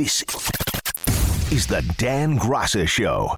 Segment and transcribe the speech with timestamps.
[0.00, 0.24] This
[1.52, 3.36] is the Dan Graca Show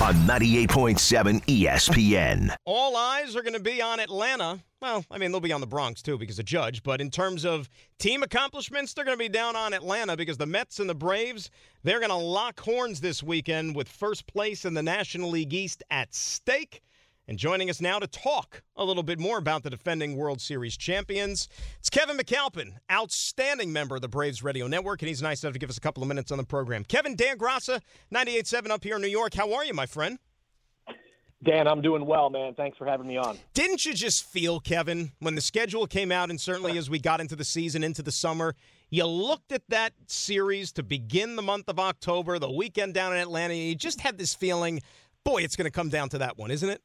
[0.00, 2.56] on 98.7 ESPN.
[2.64, 4.60] All eyes are going to be on Atlanta.
[4.80, 6.82] Well, I mean, they'll be on the Bronx too because of Judge.
[6.82, 7.68] But in terms of
[7.98, 11.50] team accomplishments, they're going to be down on Atlanta because the Mets and the Braves,
[11.82, 15.82] they're going to lock horns this weekend with first place in the National League East
[15.90, 16.80] at stake.
[17.32, 20.76] And joining us now to talk a little bit more about the defending World Series
[20.76, 25.54] champions, it's Kevin McAlpin, outstanding member of the Braves Radio Network, and he's nice enough
[25.54, 26.84] to give us a couple of minutes on the program.
[26.84, 27.80] Kevin, Dan Graca,
[28.14, 29.32] 98.7 up here in New York.
[29.32, 30.18] How are you, my friend?
[31.42, 32.52] Dan, I'm doing well, man.
[32.52, 33.38] Thanks for having me on.
[33.54, 37.18] Didn't you just feel, Kevin, when the schedule came out, and certainly as we got
[37.18, 38.54] into the season, into the summer,
[38.90, 43.18] you looked at that series to begin the month of October, the weekend down in
[43.18, 44.82] Atlanta, and you just had this feeling,
[45.24, 46.82] boy, it's going to come down to that one, isn't it?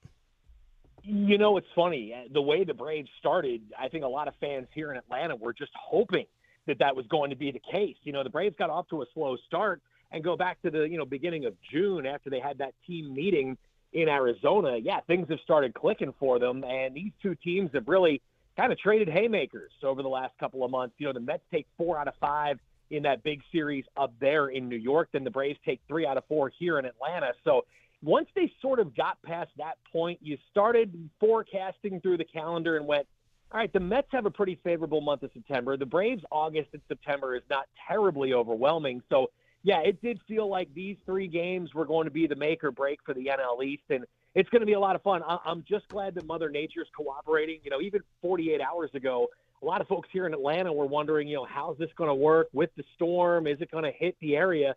[1.09, 2.13] You know, it's funny.
[2.13, 5.37] Uh, the way the Braves started, I think a lot of fans here in Atlanta
[5.37, 6.25] were just hoping
[6.65, 7.95] that that was going to be the case.
[8.03, 9.81] You know, the Braves got off to a slow start
[10.11, 13.13] and go back to the, you know, beginning of June after they had that team
[13.13, 13.57] meeting
[13.93, 14.75] in Arizona.
[14.75, 16.65] Yeah, things have started clicking for them.
[16.65, 18.21] And these two teams have really
[18.57, 20.95] kind of traded haymakers over the last couple of months.
[20.97, 22.59] You know, the Mets take four out of five
[22.89, 25.07] in that big series up there in New York.
[25.13, 27.31] Then the Braves take three out of four here in Atlanta.
[27.45, 27.63] So
[28.03, 32.85] once they sort of got past that point, you started forecasting through the calendar and
[32.85, 33.07] went,
[33.51, 35.77] all right, the Mets have a pretty favorable month of September.
[35.77, 39.01] The Braves, August and September is not terribly overwhelming.
[39.09, 39.27] So,
[39.63, 42.71] yeah, it did feel like these three games were going to be the make or
[42.71, 43.83] break for the NL East.
[43.89, 45.21] And it's going to be a lot of fun.
[45.45, 47.59] I'm just glad that Mother Nature is cooperating.
[47.63, 49.27] You know, even 48 hours ago,
[49.61, 52.15] a lot of folks here in Atlanta were wondering, you know, how's this going to
[52.15, 53.47] work with the storm?
[53.47, 54.75] Is it going to hit the area?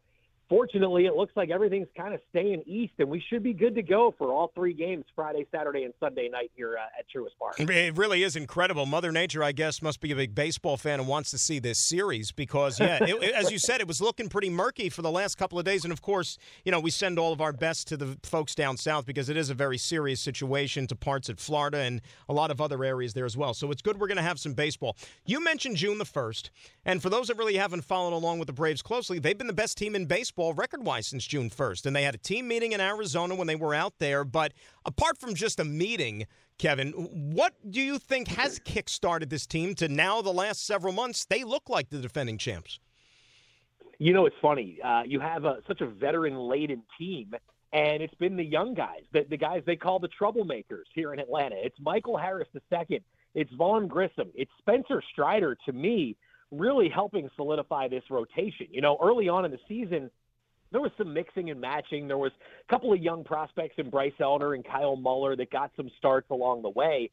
[0.50, 3.82] Fortunately, it looks like everything's kind of staying east, and we should be good to
[3.82, 7.58] go for all three games Friday, Saturday, and Sunday night here uh, at Truist Park.
[7.58, 8.84] It really is incredible.
[8.84, 11.78] Mother Nature, I guess, must be a big baseball fan and wants to see this
[11.78, 15.38] series because, yeah, it, as you said, it was looking pretty murky for the last
[15.38, 15.84] couple of days.
[15.84, 18.76] And of course, you know, we send all of our best to the folks down
[18.76, 22.50] south because it is a very serious situation to parts of Florida and a lot
[22.50, 23.54] of other areas there as well.
[23.54, 24.96] So it's good we're going to have some baseball.
[25.24, 26.50] You mentioned June the 1st,
[26.84, 29.52] and for those that really haven't followed along with the Braves closely, they've been the
[29.52, 31.84] best team in baseball baseball record wise since June 1st.
[31.84, 34.24] And they had a team meeting in Arizona when they were out there.
[34.24, 34.54] But
[34.86, 39.88] apart from just a meeting, Kevin, what do you think has kick-started this team to
[39.88, 41.26] now the last several months?
[41.26, 42.80] They look like the defending champs.
[43.98, 44.78] You know, it's funny.
[44.82, 47.34] Uh, you have a, such a veteran laden team,
[47.74, 51.20] and it's been the young guys, the, the guys they call the troublemakers here in
[51.20, 51.56] Atlanta.
[51.58, 53.02] It's Michael Harris II.
[53.34, 54.30] It's Vaughn Grissom.
[54.34, 56.16] It's Spencer Strider, to me,
[56.50, 58.68] really helping solidify this rotation.
[58.70, 60.10] You know, early on in the season,
[60.72, 62.06] there was some mixing and matching.
[62.06, 62.32] There was
[62.68, 66.30] a couple of young prospects in Bryce Elder and Kyle Muller that got some starts
[66.30, 67.10] along the way.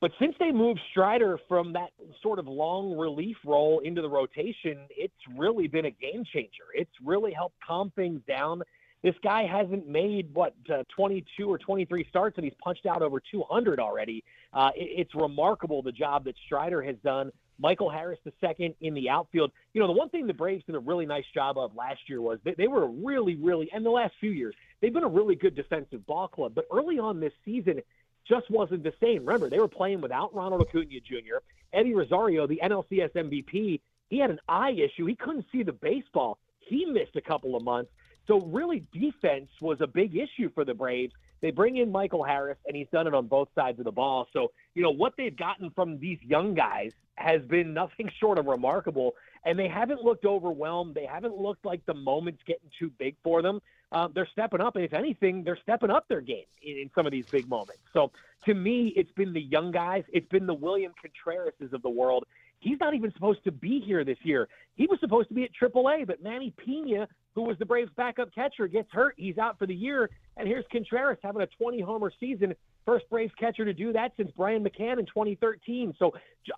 [0.00, 1.90] But since they moved Strider from that
[2.22, 6.64] sort of long relief role into the rotation, it's really been a game changer.
[6.74, 8.62] It's really helped calm things down.
[9.02, 13.22] This guy hasn't made what uh, 22 or 23 starts, and he's punched out over
[13.30, 14.22] 200 already.
[14.52, 18.94] Uh, it, it's remarkable the job that Strider has done Michael Harris the second in
[18.94, 19.50] the outfield.
[19.72, 22.20] You know, the one thing the Braves did a really nice job of last year
[22.20, 25.34] was they, they were really, really, and the last few years, they've been a really
[25.34, 26.52] good defensive ball club.
[26.54, 27.80] But early on this season,
[28.28, 29.24] just wasn't the same.
[29.24, 31.38] Remember, they were playing without Ronald Acuna Jr.,
[31.72, 33.80] Eddie Rosario, the NLCS MVP.
[34.08, 35.06] He had an eye issue.
[35.06, 36.38] He couldn't see the baseball.
[36.60, 37.90] He missed a couple of months.
[38.26, 41.12] So really, defense was a big issue for the Braves.
[41.40, 44.26] They bring in Michael Harris, and he's done it on both sides of the ball.
[44.32, 48.46] So, you know, what they've gotten from these young guys has been nothing short of
[48.46, 49.14] remarkable.
[49.44, 50.94] And they haven't looked overwhelmed.
[50.94, 53.60] They haven't looked like the moment's getting too big for them.
[53.92, 54.74] Uh, they're stepping up.
[54.74, 57.82] And if anything, they're stepping up their game in, in some of these big moments.
[57.92, 58.10] So
[58.46, 60.02] to me, it's been the young guys.
[60.12, 62.24] It's been the William Contrerases of the world.
[62.58, 64.48] He's not even supposed to be here this year.
[64.74, 68.34] He was supposed to be at AAA, but Manny Pena, who was the Braves' backup
[68.34, 69.14] catcher, gets hurt.
[69.18, 70.10] He's out for the year.
[70.38, 72.54] And here's Contreras having a 20 homer season.
[72.86, 75.94] First Braves catcher to do that since Brian McCann in 2013.
[75.98, 76.12] So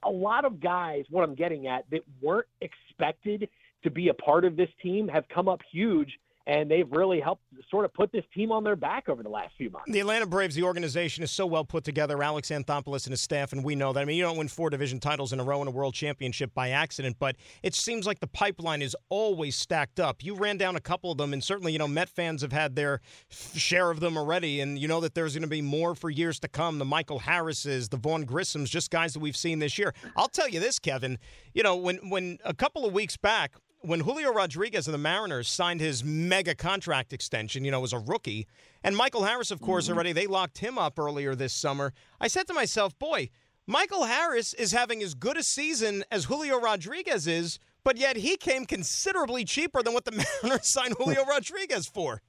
[0.05, 3.49] a lot of guys, what I'm getting at, that weren't expected
[3.83, 7.43] to be a part of this team have come up huge and they've really helped
[7.71, 9.93] sort of put this team on their back over the last few months.
[9.93, 12.23] The Atlanta Braves, the organization is so well put together.
[12.23, 14.01] Alex Anthopoulos and his staff, and we know that.
[14.01, 16.55] I mean, you don't win four division titles in a row in a world championship
[16.55, 20.25] by accident, but it seems like the pipeline is always stacked up.
[20.25, 22.75] You ran down a couple of them, and certainly, you know, Met fans have had
[22.75, 26.09] their share of them already, and you know that there's going to be more for
[26.09, 26.79] years to come.
[26.79, 29.93] The Michael Harrises, the Vaughn Grissoms, just guys that we've seen this year.
[30.17, 31.19] I'll tell you this, Kevin.
[31.53, 35.49] You know, when when a couple of weeks back when Julio Rodriguez of the Mariners
[35.49, 38.47] signed his mega contract extension, you know, as a rookie,
[38.83, 39.95] and Michael Harris, of course, mm-hmm.
[39.95, 41.93] already they locked him up earlier this summer.
[42.21, 43.31] I said to myself, boy,
[43.67, 48.37] Michael Harris is having as good a season as Julio Rodriguez is, but yet he
[48.37, 52.23] came considerably cheaper than what the Mariners signed Julio Rodriguez for.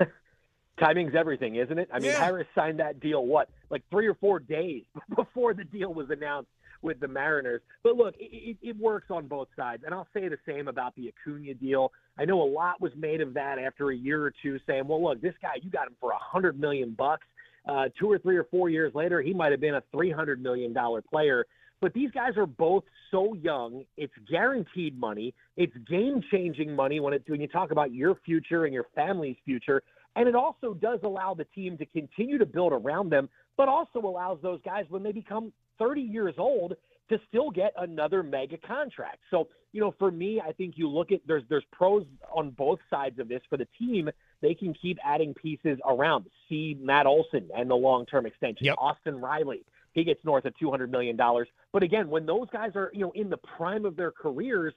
[0.78, 1.88] Timing's everything, isn't it?
[1.92, 2.24] I mean, Yeah.
[2.24, 4.84] Harris signed that deal what, like three or four days
[5.14, 6.48] before the deal was announced
[6.82, 7.62] with the Mariners.
[7.82, 10.94] But look, it, it, it works on both sides, and I'll say the same about
[10.96, 11.92] the Acuna deal.
[12.18, 15.02] I know a lot was made of that after a year or two, saying, "Well,
[15.02, 17.26] look, this guy, you got him for a hundred million bucks."
[17.68, 20.42] Uh, two or three or four years later, he might have been a three hundred
[20.42, 21.46] million dollar player.
[21.80, 23.84] But these guys are both so young.
[23.96, 25.34] It's guaranteed money.
[25.56, 29.36] It's game changing money when it when you talk about your future and your family's
[29.44, 29.82] future.
[30.14, 33.98] And it also does allow the team to continue to build around them, but also
[34.00, 36.74] allows those guys when they become 30 years old
[37.08, 39.18] to still get another mega contract.
[39.30, 42.04] So, you know, for me, I think you look at there's there's pros
[42.34, 44.10] on both sides of this for the team.
[44.40, 46.26] They can keep adding pieces around.
[46.48, 48.66] See Matt Olson and the long term extension.
[48.66, 48.76] Yep.
[48.78, 51.48] Austin Riley, he gets north of two hundred million dollars.
[51.72, 54.74] But again, when those guys are, you know, in the prime of their careers,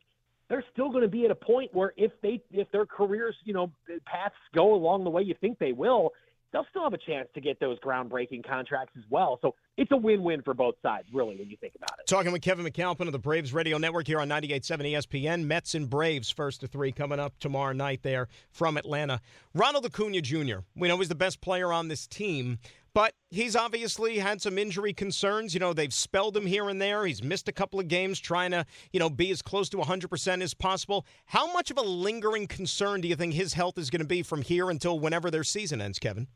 [0.50, 3.54] they're still going to be at a point where if they if their careers, you
[3.54, 3.72] know,
[4.06, 6.12] paths go along the way you think they will,
[6.56, 9.38] they'll still have a chance to get those groundbreaking contracts as well.
[9.42, 12.08] So it's a win-win for both sides, really, when you think about it.
[12.08, 15.44] Talking with Kevin McAlpin of the Braves Radio Network here on 98.7 ESPN.
[15.44, 19.20] Mets and Braves first to three coming up tomorrow night there from Atlanta.
[19.54, 20.60] Ronald Acuna Jr.
[20.78, 22.60] We know he's the best player on this team,
[22.94, 25.54] but he's obviously had some injury concerns.
[25.54, 27.06] You know, they've spelled him here and there.
[27.06, 30.42] He's missed a couple of games trying to, you know, be as close to 100%
[30.42, 31.06] as possible.
[31.26, 34.24] How much of a lingering concern do you think his health is going to be
[34.24, 36.28] from here until whenever their season ends, Kevin?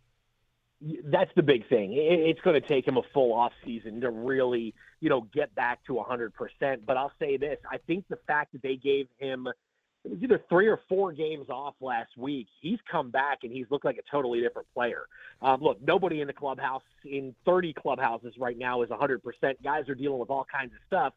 [0.81, 1.93] That's the big thing.
[1.93, 5.83] It's going to take him a full off season to really, you know, get back
[5.87, 6.31] to 100%.
[6.85, 9.47] But I'll say this: I think the fact that they gave him
[10.05, 12.47] it was either three or four games off last week.
[12.61, 15.07] He's come back and he's looked like a totally different player.
[15.41, 19.19] Um, look, nobody in the clubhouse in 30 clubhouses right now is 100%.
[19.63, 21.13] Guys are dealing with all kinds of stuff.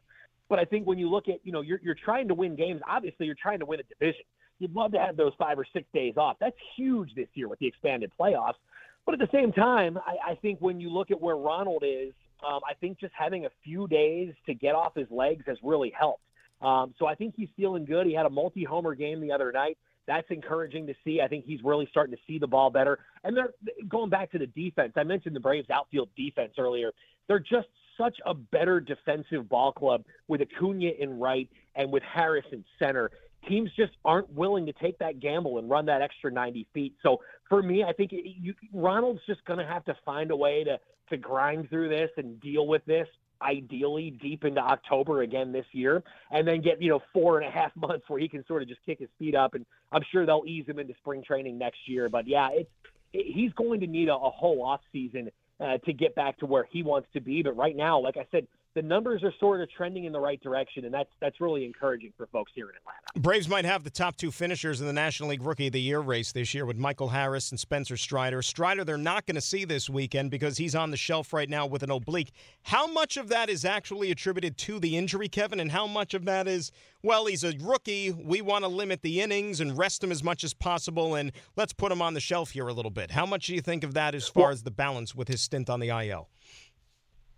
[0.49, 2.81] But I think when you look at, you know, you're, you're trying to win games.
[2.87, 4.25] Obviously, you're trying to win a division.
[4.59, 6.37] You'd love to have those five or six days off.
[6.39, 8.55] That's huge this year with the expanded playoffs.
[9.05, 12.13] But at the same time, I, I think when you look at where Ronald is,
[12.47, 15.93] um, I think just having a few days to get off his legs has really
[15.97, 16.23] helped.
[16.61, 18.07] Um, so I think he's feeling good.
[18.07, 19.77] He had a multi-homer game the other night.
[20.07, 21.21] That's encouraging to see.
[21.21, 22.99] I think he's really starting to see the ball better.
[23.23, 23.53] And they're
[23.87, 24.93] going back to the defense.
[24.95, 26.91] I mentioned the Braves outfield defense earlier.
[27.27, 27.67] They're just
[27.97, 33.11] such a better defensive ball club with Acuna in right and with Harris in center.
[33.47, 36.95] Teams just aren't willing to take that gamble and run that extra 90 feet.
[37.03, 40.63] So for me, I think you, Ronald's just going to have to find a way
[40.63, 40.79] to
[41.09, 43.07] to grind through this and deal with this
[43.41, 46.01] ideally deep into October again this year,
[46.31, 48.67] and then get you know four and a half months where he can sort of
[48.67, 51.79] just kick his feet up, and I'm sure they'll ease him into spring training next
[51.87, 52.09] year.
[52.09, 52.69] But yeah, it's
[53.13, 55.29] it, he's going to need a, a whole off season
[55.59, 57.43] uh, to get back to where he wants to be.
[57.43, 60.41] But right now, like I said, the numbers are sort of trending in the right
[60.41, 63.19] direction, and that's that's really encouraging for folks here in Atlanta.
[63.19, 65.99] Braves might have the top two finishers in the National League Rookie of the Year
[65.99, 68.41] race this year with Michael Harris and Spencer Strider.
[68.41, 71.65] Strider, they're not going to see this weekend because he's on the shelf right now
[71.65, 72.31] with an oblique.
[72.63, 76.25] How much of that is actually attributed to the injury, Kevin, and how much of
[76.25, 76.71] that is,
[77.03, 78.11] well, he's a rookie.
[78.11, 81.73] We want to limit the innings and rest him as much as possible, and let's
[81.73, 83.11] put him on the shelf here a little bit.
[83.11, 85.69] How much do you think of that as far as the balance with his stint
[85.69, 86.29] on the IL?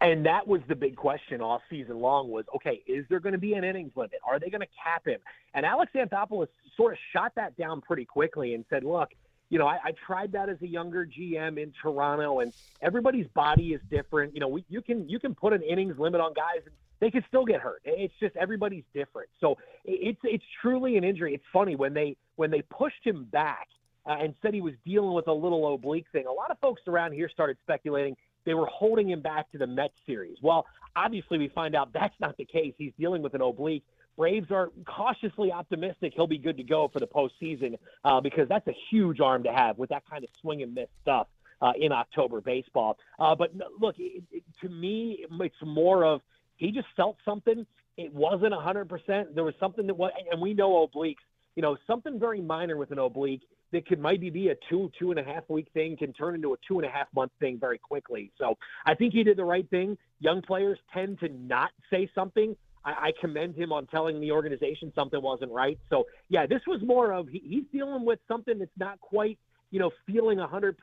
[0.01, 3.39] And that was the big question all season long was, okay, is there going to
[3.39, 4.19] be an innings limit?
[4.27, 5.19] Are they going to cap him?
[5.53, 9.09] And Alex Anthopoulos sort of shot that down pretty quickly and said, look,
[9.49, 13.73] you know, I, I tried that as a younger GM in Toronto, and everybody's body
[13.73, 14.33] is different.
[14.33, 17.11] You know, we, you can you can put an innings limit on guys, and they
[17.11, 17.81] can still get hurt.
[17.85, 19.29] It's just everybody's different.
[19.39, 21.35] So it's it's truly an injury.
[21.35, 23.67] It's funny when they when they pushed him back
[24.05, 26.25] uh, and said he was dealing with a little oblique thing.
[26.25, 29.67] A lot of folks around here started speculating they were holding him back to the
[29.67, 30.37] Mets series.
[30.41, 32.73] Well, obviously, we find out that's not the case.
[32.77, 33.83] He's dealing with an oblique.
[34.17, 38.65] Braves are cautiously optimistic he'll be good to go for the postseason uh, because that's
[38.67, 41.27] a huge arm to have with that kind of swing and miss stuff
[41.61, 42.97] uh, in October baseball.
[43.19, 46.21] Uh, but look, it, it, to me, it's more of
[46.55, 47.65] he just felt something.
[47.97, 49.35] It wasn't 100%.
[49.35, 51.15] There was something that was, and we know obliques,
[51.55, 55.11] you know, something very minor with an oblique that could maybe be a two, two
[55.11, 57.57] and a half week thing can turn into a two and a half month thing
[57.59, 58.31] very quickly.
[58.37, 59.97] So I think he did the right thing.
[60.19, 62.55] Young players tend to not say something.
[62.83, 65.79] I, I commend him on telling the organization something wasn't right.
[65.89, 69.39] So yeah, this was more of he, he's dealing with something that's not quite,
[69.71, 70.75] you know, feeling 100%.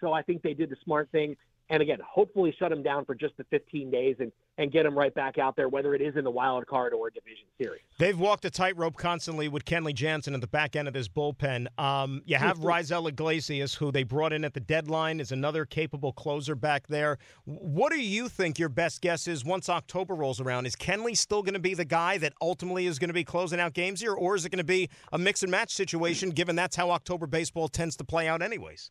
[0.00, 1.36] So I think they did the smart thing
[1.70, 4.98] and again, hopefully shut him down for just the 15 days and, and get him
[4.98, 7.80] right back out there, whether it is in the wild card or a division series.
[7.98, 11.66] They've walked a tightrope constantly with Kenley Jansen at the back end of this bullpen.
[11.78, 16.12] Um, you have Raisel Iglesias, who they brought in at the deadline, is another capable
[16.12, 17.18] closer back there.
[17.44, 20.66] What do you think your best guess is once October rolls around?
[20.66, 23.60] Is Kenley still going to be the guy that ultimately is going to be closing
[23.60, 26.56] out games here, or is it going to be a mix and match situation, given
[26.56, 28.90] that's how October baseball tends to play out, anyways?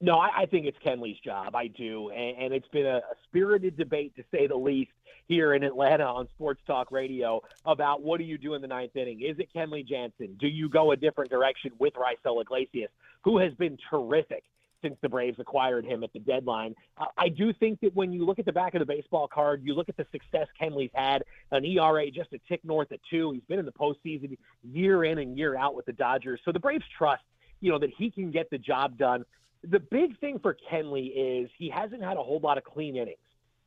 [0.00, 1.56] No, I, I think it's Kenley's job.
[1.56, 4.92] I do, and, and it's been a, a spirited debate, to say the least,
[5.26, 8.96] here in Atlanta on Sports Talk Radio about what do you do in the ninth
[8.96, 9.20] inning?
[9.20, 10.36] Is it Kenley Jansen?
[10.40, 12.90] Do you go a different direction with Raisel Iglesias,
[13.24, 14.44] who has been terrific
[14.80, 16.74] since the Braves acquired him at the deadline?
[16.96, 19.62] Uh, I do think that when you look at the back of the baseball card,
[19.64, 23.32] you look at the success Kenley's had, an ERA just a tick north of two.
[23.32, 26.60] He's been in the postseason year in and year out with the Dodgers, so the
[26.60, 27.22] Braves trust
[27.60, 29.24] you know that he can get the job done
[29.64, 33.18] the big thing for Kenley is he hasn't had a whole lot of clean innings,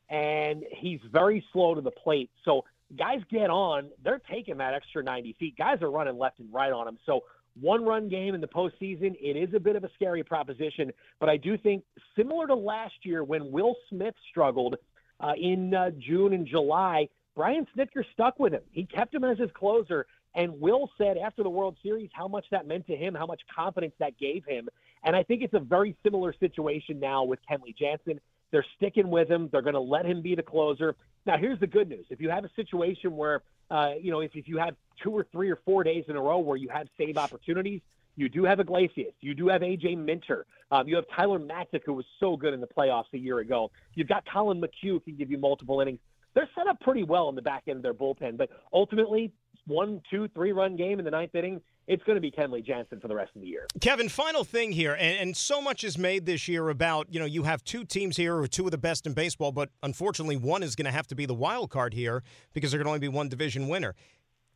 [0.09, 2.29] and he's very slow to the plate.
[2.45, 2.63] So
[2.97, 5.57] guys get on, they're taking that extra 90 feet.
[5.57, 6.97] Guys are running left and right on him.
[7.05, 7.21] So
[7.59, 10.91] one run game in the postseason, it is a bit of a scary proposition.
[11.19, 11.83] But I do think,
[12.15, 14.75] similar to last year when Will Smith struggled
[15.19, 18.61] uh, in uh, June and July, Brian Snitker stuck with him.
[18.71, 20.05] He kept him as his closer.
[20.35, 23.41] And Will said after the World Series how much that meant to him, how much
[23.53, 24.69] confidence that gave him.
[25.03, 28.19] And I think it's a very similar situation now with Kenley Jansen.
[28.51, 29.49] They're sticking with him.
[29.51, 30.95] They're going to let him be the closer.
[31.25, 32.05] Now, here's the good news.
[32.09, 35.25] If you have a situation where, uh, you know, if, if you have two or
[35.31, 37.81] three or four days in a row where you have save opportunities,
[38.15, 39.13] you do have Iglesias.
[39.21, 39.95] You do have A.J.
[39.95, 40.45] Minter.
[40.69, 43.71] Um, you have Tyler Matzek, who was so good in the playoffs a year ago.
[43.95, 45.99] You've got Collin McHugh, who can give you multiple innings.
[46.33, 48.37] They're set up pretty well in the back end of their bullpen.
[48.37, 49.31] But ultimately,
[49.67, 52.99] one, two, three run game in the ninth inning, it's going to be Kenley Jansen
[52.99, 53.65] for the rest of the year.
[53.79, 57.25] Kevin, final thing here, and, and, so much is made this year about you know
[57.25, 60.37] you have two teams here who are two of the best in baseball, but unfortunately
[60.37, 62.99] one is going to have to be the wild card here because there can only
[62.99, 63.95] be one division winner.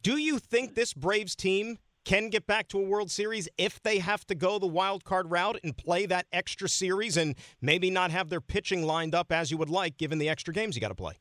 [0.02, 3.98] Do you think this Braves team can get back to a World Series if they
[3.98, 8.12] have to go the wild card route and play that extra series and maybe not
[8.12, 10.90] have their pitching lined up as you would like, given the extra games you got
[10.90, 11.16] to play?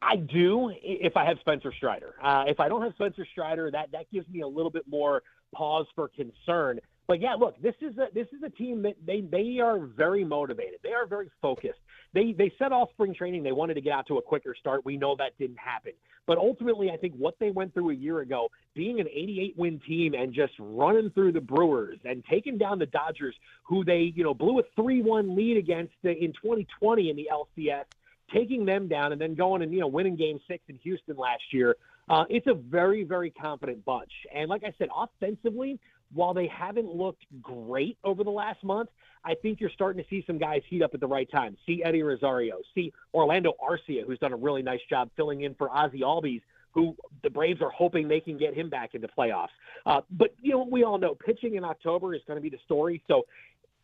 [0.00, 2.14] I do if I have Spencer Strider.
[2.22, 5.22] Uh, if I don't have Spencer Strider, that that gives me a little bit more
[5.54, 6.80] pause for concern.
[7.08, 10.24] But yeah, look, this is a this is a team that they they are very
[10.24, 10.78] motivated.
[10.84, 11.80] They are very focused.
[12.14, 13.42] They they set off spring training.
[13.42, 14.84] They wanted to get out to a quicker start.
[14.84, 15.92] We know that didn't happen.
[16.26, 19.80] But ultimately, I think what they went through a year ago, being an 88 win
[19.80, 23.34] team and just running through the Brewers and taking down the Dodgers,
[23.64, 27.84] who they you know blew a 3-1 lead against in 2020 in the LCS
[28.32, 31.42] taking them down and then going and you know winning Game Six in Houston last
[31.52, 31.76] year.
[32.08, 35.78] Uh, it's a very very confident bunch, and like I said, offensively,
[36.12, 38.90] while they haven't looked great over the last month,
[39.24, 41.56] I think you're starting to see some guys heat up at the right time.
[41.66, 45.70] See Eddie Rosario, see Orlando Arcia, who's done a really nice job filling in for
[45.70, 46.42] Ozzie Albies
[46.74, 49.48] who the Braves are hoping they can get him back into playoffs.
[49.86, 52.58] Uh, but you know, we all know pitching in October is going to be the
[52.64, 53.02] story.
[53.08, 53.24] So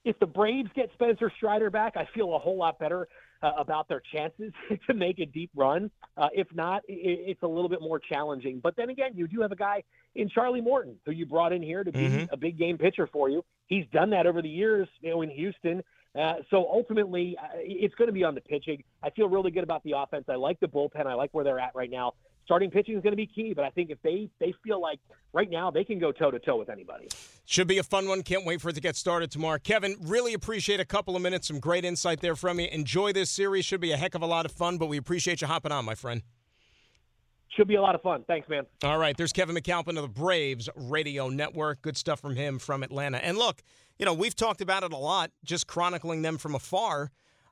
[0.04, 3.08] if the Braves get Spencer Strider back, I feel a whole lot better
[3.42, 4.52] uh, about their chances
[4.86, 5.90] to make a deep run.
[6.16, 8.60] Uh, if not, it, it's a little bit more challenging.
[8.62, 9.82] But then again, you do have a guy
[10.14, 12.32] in Charlie Morton who you brought in here to be mm-hmm.
[12.32, 13.44] a big game pitcher for you.
[13.66, 15.82] He's done that over the years, you know, in Houston.
[16.18, 18.82] Uh, so ultimately, uh, it's going to be on the pitching.
[19.02, 20.24] I feel really good about the offense.
[20.28, 21.06] I like the bullpen.
[21.06, 22.14] I like where they're at right now
[22.48, 23.52] starting pitching is going to be key.
[23.54, 24.98] But I think if they they feel like
[25.34, 27.08] right now they can go toe to toe with anybody.
[27.44, 28.22] Should be a fun one.
[28.22, 29.58] Can't wait for it to get started tomorrow.
[29.62, 31.48] Kevin, really appreciate a couple of minutes.
[31.48, 32.68] Some great insight there from you.
[32.72, 33.66] Enjoy this series.
[33.66, 34.78] Should be a heck of a lot of fun.
[34.78, 36.22] But we appreciate you hopping on, my friend.
[37.54, 38.24] Should be a lot of fun.
[38.26, 38.64] Thanks, man.
[38.82, 39.16] All right.
[39.16, 41.82] There's Kevin McAlpin of the Braves Radio Network.
[41.82, 43.18] Good stuff from him from Atlanta.
[43.18, 43.62] And look,
[43.98, 47.10] you know, we've talked about it a lot, just chronicling them from afar.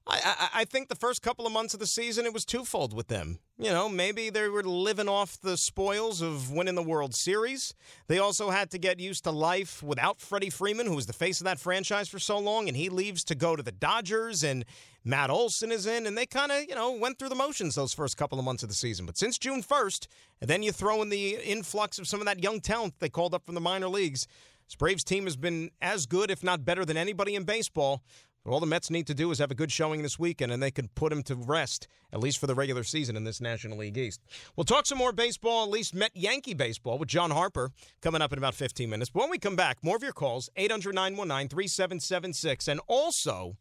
[0.09, 2.95] I, I, I, think the first couple of months of the season, it was twofold
[2.95, 3.41] with them.
[3.59, 7.75] You know, maybe they were living off the spoils of winning the World Series.
[8.07, 11.41] They also had to get used to life without Freddie Freeman, who was the face
[11.41, 14.65] of that franchise for so long, and he leaves to go to the Dodgers, and
[15.05, 17.93] Matt Olson is in, and they kind of, you know, went through the motions those
[17.93, 19.07] first couple of months of the season.
[19.07, 20.07] But since June 1st,
[20.41, 23.35] and then you throw in the influx of some of that young talent they called
[23.35, 24.29] up from the minor leagues,
[24.69, 28.03] this Braves team has been as good, if not better, than anybody in baseball.
[28.47, 30.63] But all the Mets need to do is have a good showing this weekend, and
[30.63, 33.79] they can put him to rest, at least for the regular season in this National
[33.79, 34.21] League East.
[34.55, 37.73] We'll talk some more baseball, at least Met Yankee baseball, with John Harper
[38.03, 39.11] coming up in about 15 minutes.
[39.11, 42.69] But when we come back, more of your calls, 800 919 3776.
[42.69, 43.57] And also,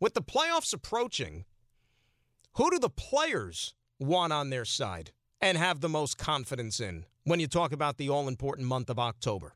[0.00, 1.44] with the playoffs approaching,
[2.54, 7.38] who do the players want on their side and have the most confidence in when
[7.38, 9.54] you talk about the all important month of October?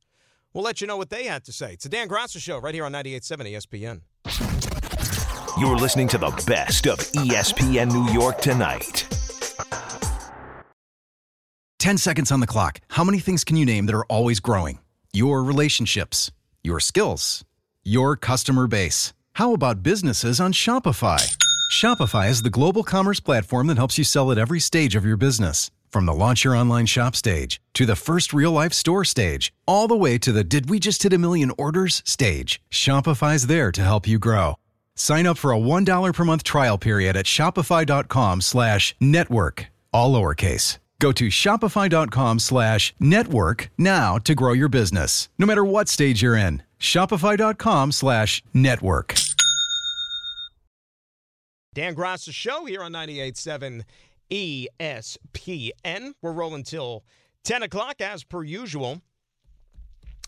[0.53, 1.73] We'll let you know what they had to say.
[1.73, 4.60] It's the Dan Graca Show right here on 98.7 ESPN.
[5.61, 9.05] You're listening to the best of ESPN New York tonight.
[11.79, 12.81] 10 seconds on the clock.
[12.88, 14.79] How many things can you name that are always growing?
[15.12, 16.31] Your relationships,
[16.64, 17.45] your skills,
[17.85, 19.12] your customer base.
[19.35, 21.37] How about businesses on Shopify?
[21.71, 25.19] Shopify is the global commerce platform that helps you sell at every stage of your
[25.19, 25.71] business.
[25.90, 29.88] From the launch your online shop stage to the first real life store stage, all
[29.88, 33.83] the way to the did we just hit a million orders stage, Shopify's there to
[33.83, 34.57] help you grow.
[34.97, 40.79] Sign up for a $1 per month trial period at shopify.com slash network, all lowercase.
[41.01, 46.37] Go to shopify.com slash network now to grow your business, no matter what stage you're
[46.37, 46.63] in.
[46.79, 49.15] Shopify.com slash network.
[51.73, 53.83] Dan Graca show here on 98.7
[54.31, 56.13] ESPN.
[56.21, 57.05] We're rolling till
[57.45, 59.01] 10 o'clock as per usual.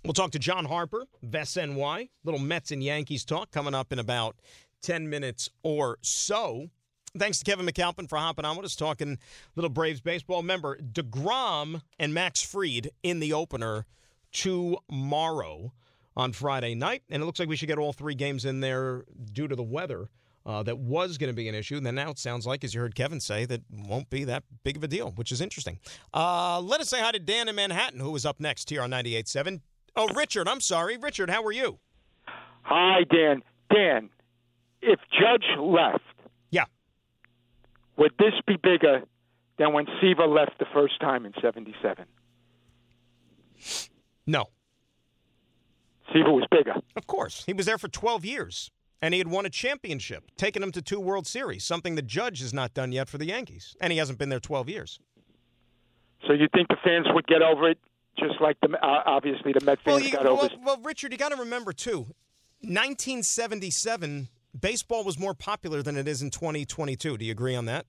[0.04, 2.08] We'll talk to John Harper, of SNY.
[2.24, 4.34] Little Mets and Yankees talk coming up in about
[4.82, 6.70] 10 minutes or so.
[7.16, 9.18] Thanks to Kevin McAlpin for hopping on with us, talking
[9.54, 10.38] little Braves baseball.
[10.38, 13.86] Remember, DeGrom and Max Fried in the opener
[14.32, 15.72] tomorrow
[16.16, 17.04] on Friday night.
[17.08, 19.62] And it looks like we should get all three games in there due to the
[19.62, 20.08] weather.
[20.44, 21.76] Uh, that was going to be an issue.
[21.76, 24.42] And then now it sounds like, as you heard Kevin say, that won't be that
[24.64, 25.78] big of a deal, which is interesting.
[26.12, 28.90] Uh, let us say hi to Dan in Manhattan, who is up next here on
[28.90, 29.60] 98.7.
[29.94, 30.96] Oh, Richard, I'm sorry.
[30.96, 31.78] Richard, how are you?
[32.62, 33.42] Hi, Dan.
[33.72, 34.10] Dan,
[34.80, 36.00] if Judge left,
[36.50, 36.64] Yeah.
[37.96, 39.02] would this be bigger
[39.58, 42.06] than when Seaver left the first time in 77?
[44.26, 44.46] No,
[46.12, 46.74] Seaver was bigger.
[46.96, 47.44] of course.
[47.44, 48.70] He was there for 12 years,
[49.00, 52.40] and he had won a championship, taken him to two World Series, something the Judge
[52.40, 53.76] has not done yet for the Yankees.
[53.80, 55.00] And he hasn't been there 12 years.
[56.26, 57.78] So you think the fans would get over it
[58.18, 61.12] just like the uh, obviously the Met Well, fans you, got well, over well, Richard,
[61.12, 62.06] you got to remember, too,
[62.60, 64.28] 1977,
[64.58, 67.18] baseball was more popular than it is in 2022.
[67.18, 67.86] Do you agree on that?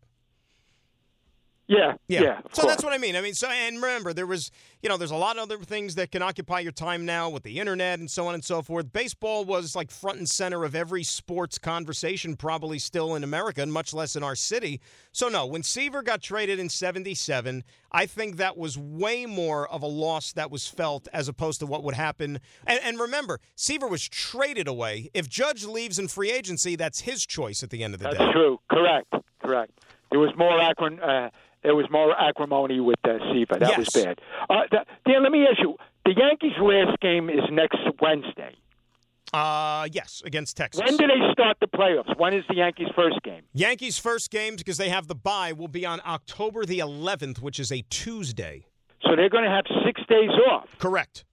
[1.67, 2.39] Yeah, yeah.
[2.39, 2.73] of so course.
[2.73, 3.15] that's what I mean.
[3.15, 4.51] I mean, so and remember, there was,
[4.81, 7.43] you know, there's a lot of other things that can occupy your time now with
[7.43, 8.91] the internet and so on and so forth.
[8.91, 13.71] Baseball was like front and center of every sports conversation, probably still in America, and
[13.71, 14.81] much less in our city.
[15.13, 19.81] So no, when Seaver got traded in '77, I think that was way more of
[19.83, 22.39] a loss that was felt as opposed to what would happen.
[22.67, 25.09] And, and remember, Seaver was traded away.
[25.13, 28.17] If Judge leaves in free agency, that's his choice at the end of the That's
[28.17, 28.31] day.
[28.33, 28.59] true.
[28.69, 29.13] Correct.
[29.41, 29.71] Correct.
[30.11, 31.29] There was more acron- uh,
[31.63, 33.59] there was more acrimony with uh, Seaver.
[33.59, 34.19] That was bad.
[34.49, 38.55] Uh, th- Dan, let me ask you: the Yankees' last game is next Wednesday.
[39.33, 40.83] Uh, yes, against Texas.
[40.85, 42.17] When do they start the playoffs?
[42.19, 43.41] When is the Yankees' first game?
[43.53, 47.59] Yankees' first games, because they have the bye, will be on October the 11th, which
[47.59, 48.67] is a Tuesday.
[49.01, 50.67] So they're going to have six days off.
[50.77, 51.25] Correct.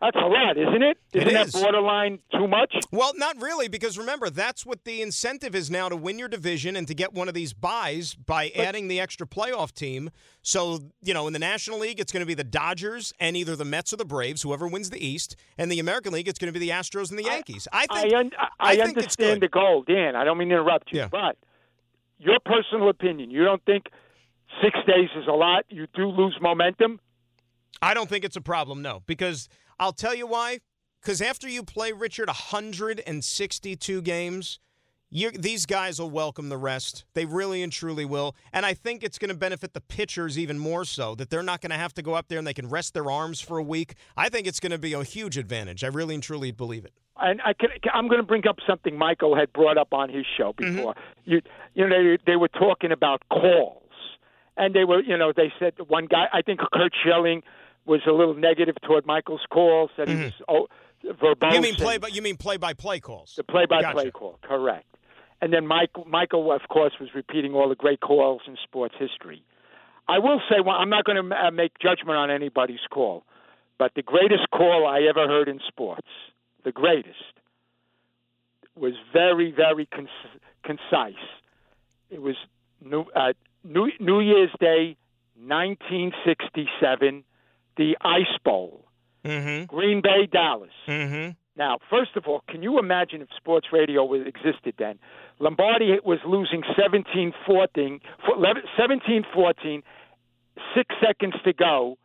[0.00, 0.96] That's a lot, isn't it?
[1.12, 1.52] It Isn't is.
[1.52, 2.72] that borderline too much?
[2.92, 6.76] Well, not really, because remember, that's what the incentive is now to win your division
[6.76, 10.10] and to get one of these buys by adding the extra playoff team.
[10.42, 13.56] So, you know, in the National League, it's going to be the Dodgers and either
[13.56, 15.34] the Mets or the Braves, whoever wins the East.
[15.58, 17.66] And the American League, it's going to be the Astros and the Yankees.
[17.72, 20.14] I think, I, un- I, I think understand the goal, Dan.
[20.14, 21.08] I don't mean to interrupt you, Yeah.
[21.10, 21.36] but
[22.18, 23.86] your personal opinion, you don't think
[24.62, 25.64] six days is a lot?
[25.70, 27.00] You do lose momentum?
[27.82, 30.58] I don't think it's a problem, no, because I'll tell you why.
[31.00, 34.58] Because after you play Richard 162 games,
[35.10, 37.04] you, these guys will welcome the rest.
[37.14, 40.58] They really and truly will, and I think it's going to benefit the pitchers even
[40.58, 42.68] more so that they're not going to have to go up there and they can
[42.68, 43.94] rest their arms for a week.
[44.16, 45.82] I think it's going to be a huge advantage.
[45.82, 46.92] I really and truly believe it.
[47.20, 50.26] And I can, I'm going to bring up something Michael had brought up on his
[50.36, 50.76] show Mm-hmm.
[50.76, 50.94] before.
[51.24, 51.40] You,
[51.74, 53.82] you know, they, they were talking about calls,
[54.56, 56.26] and they were, you know, they said one guy.
[56.32, 57.42] I think Curt Schilling
[57.88, 59.90] was a little negative toward Michael's calls.
[59.96, 60.68] That he was oh,
[61.04, 61.36] verbose.
[61.36, 61.54] Mm-hmm.
[61.54, 63.34] You mean play, but you mean play by play calls.
[63.36, 64.10] The play-by-play Gotcha.
[64.12, 64.86] call, correct.
[65.40, 69.42] And then Mike, Michael, of course, was repeating all the great calls in sports history.
[70.08, 73.24] I will say, well, I'm not going to uh, make judgment on anybody's call,
[73.78, 76.08] but the greatest call I ever heard in sports,
[76.64, 77.34] the greatest,
[78.74, 80.08] was very, very con-
[80.64, 81.14] concise.
[82.10, 82.36] It was
[82.82, 84.96] New, uh, New, New Year's Day,
[85.36, 87.22] 1967,
[87.78, 88.88] the Ice Bowl,
[89.24, 89.64] Mm-hmm.
[89.64, 90.70] Green Bay, Dallas.
[90.86, 91.32] Mm-hmm.
[91.56, 94.98] Now, first of all, can you imagine if sports radio existed then?
[95.40, 98.00] Lombardi was losing 17 14,
[98.76, 99.82] 17 14,
[100.74, 101.98] six seconds to go,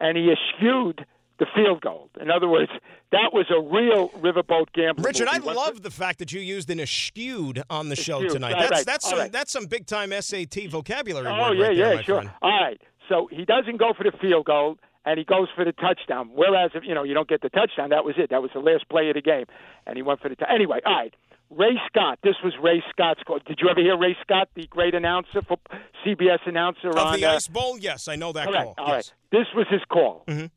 [0.00, 1.06] and he eschewed
[1.38, 2.10] the field goal.
[2.20, 2.72] In other words,
[3.12, 5.04] that was a real riverboat gamble.
[5.04, 8.54] Richard, I love the fact that you used an eschewed on the show tonight.
[8.54, 8.86] right, that's right.
[8.86, 9.32] that's some right.
[9.32, 11.28] that's some big time SAT vocabulary.
[11.28, 12.16] Oh yeah, right there, yeah, sure.
[12.22, 12.30] friend.
[12.42, 12.80] All right.
[13.08, 16.30] So he doesn't go for the field goal, and he goes for the touchdown.
[16.34, 18.28] Whereas if you know you don't get the touchdown, that was it.
[18.30, 19.46] That was the last play of the game,
[19.86, 20.36] and he went for the.
[20.36, 21.14] T- anyway, all right.
[21.48, 22.18] Ray Scott.
[22.24, 23.38] This was Ray Scott's call.
[23.46, 25.58] Did you ever hear Ray Scott, the great announcer for
[26.04, 28.64] CBS announcer Of on the uh, Ice Bowl, yes, I know that Correct.
[28.64, 28.74] call.
[28.78, 28.96] All right.
[28.96, 29.12] yes.
[29.30, 30.24] This was his call.
[30.26, 30.50] Mhm.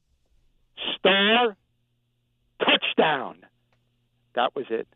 [0.98, 1.56] Star
[2.60, 3.46] touchdown.
[4.34, 4.88] That was it.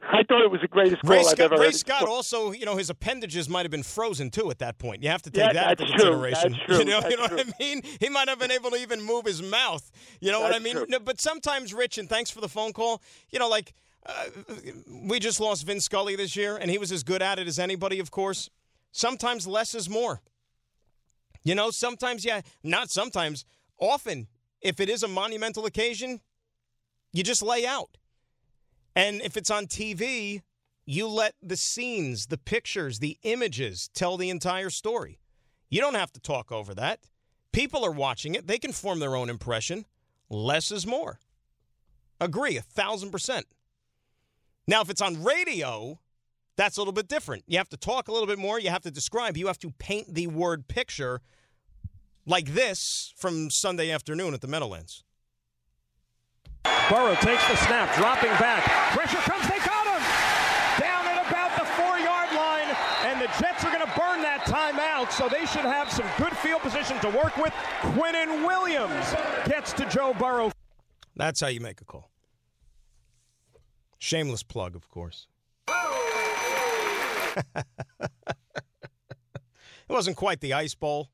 [0.00, 1.74] I thought it was the greatest call Ray I've Scott, ever Ray heard.
[1.74, 5.02] Scott also, you know, his appendages might have been frozen too at that point.
[5.02, 6.10] You have to take Yeah, that into that's true.
[6.12, 6.52] consideration.
[6.52, 6.78] That's true.
[6.78, 7.82] You know, you That's know what I mean?
[8.00, 9.90] He might have been able to even move his mouth.
[10.20, 10.76] You know what I mean?
[10.88, 13.02] No, but sometimes, Rich, and thanks for the phone call.
[13.30, 13.74] You know, like
[14.06, 14.26] uh,
[14.88, 17.58] we just lost Vin Scully this year, and he was as good at it as
[17.58, 18.48] anybody, of course.
[18.92, 20.22] Sometimes less is more.
[21.42, 23.44] You know, sometimes, yeah, not sometimes,
[23.80, 24.28] often,
[24.60, 26.20] if it is a monumental occasion,
[27.12, 27.98] you just lay out.
[28.98, 30.42] And if it's on TV,
[30.84, 35.20] you let the scenes, the pictures, the images tell the entire story.
[35.70, 36.98] You don't have to talk over that.
[37.52, 39.86] People are watching it, they can form their own impression.
[40.28, 41.20] Less is more.
[42.20, 43.46] Agree, a thousand percent.
[44.66, 46.00] Now, if it's on radio,
[46.56, 47.44] that's a little bit different.
[47.46, 49.70] You have to talk a little bit more, you have to describe, you have to
[49.78, 51.20] paint the word picture
[52.26, 55.04] like this from Sunday afternoon at the Meadowlands.
[56.64, 58.64] Burrow takes the snap, dropping back.
[58.96, 60.02] Pressure comes, they got him!
[60.80, 64.44] Down at about the four yard line, and the Jets are going to burn that
[64.46, 67.52] timeout, so they should have some good field position to work with.
[67.80, 69.14] Quinnen Williams
[69.46, 70.50] gets to Joe Burrow.
[71.16, 72.10] That's how you make a call.
[73.98, 75.26] Shameless plug, of course.
[77.56, 77.66] it
[79.88, 81.10] wasn't quite the Ice Bowl.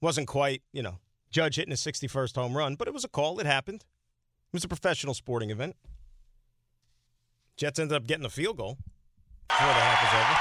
[0.00, 0.98] Wasn't quite, you know,
[1.30, 3.38] Judge hitting his 61st home run, but it was a call.
[3.40, 3.84] It happened.
[4.48, 5.76] It was a professional sporting event.
[7.58, 8.78] Jets ended up getting a field goal
[9.48, 10.38] before the half was over.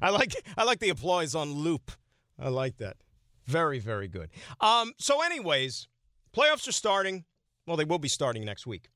[0.02, 1.90] I like I like the applause on loop.
[2.38, 2.98] I like that.
[3.46, 4.30] Very, very good.
[4.60, 5.88] Um, so, anyways,
[6.36, 7.24] playoffs are starting.
[7.66, 8.88] Well, they will be starting next week.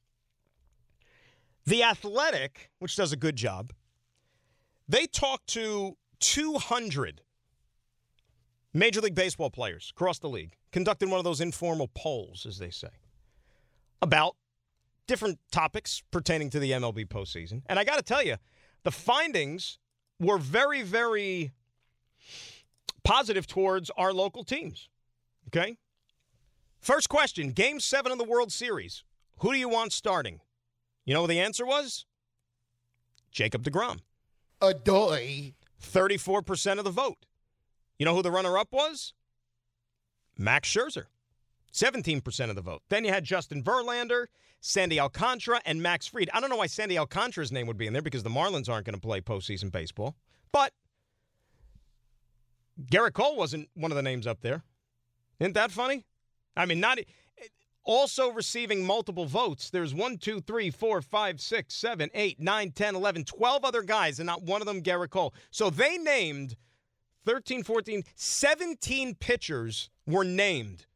[1.65, 3.73] The Athletic, which does a good job,
[4.89, 7.23] they talked to 200
[8.77, 12.69] Major League Baseball players across the league, conducted one of those informal polls, as they
[12.69, 12.91] say,
[14.03, 14.37] about
[15.07, 17.63] different topics pertaining to the MLB postseason.
[17.71, 18.37] And I got to tell you,
[18.83, 19.79] the findings
[20.21, 21.53] were very, very
[23.03, 24.91] positive towards our local teams.
[25.49, 25.79] Okay?
[26.79, 29.05] First question Game seven of the World Series.
[29.39, 30.41] Who do you want starting?
[31.07, 32.05] You know what the answer was?
[33.31, 34.01] Jacob DeGrom.
[34.61, 35.55] Adoy.
[35.83, 37.17] 34% of the vote.
[37.99, 39.15] You know who the runner up was?
[40.37, 41.05] Max Scherzer.
[41.73, 42.83] 17% of the vote.
[42.89, 44.27] Then you had Justin Verlander,
[44.61, 46.31] Sandy Alcantara, and Max Fried.
[46.33, 48.87] I don't know why Sandy Alcantara's name would be in there because the Marlins aren't
[48.87, 50.17] going to play postseason baseball.
[50.53, 50.73] But
[52.91, 54.63] Gerrit Cole wasn't one of the names up there.
[55.39, 56.07] Isn't that funny?
[56.57, 56.99] I mean, not
[57.85, 59.71] also receiving multiple votes.
[59.71, 64.19] There's 1, 2, 3, 4, 5, 6, 7, 8, 9, 10, 11, 12 other guys,
[64.19, 65.35] and not one of them Gerrit Cole.
[65.51, 66.57] So they named
[67.27, 70.87] 13, 14, 17 pitchers were named.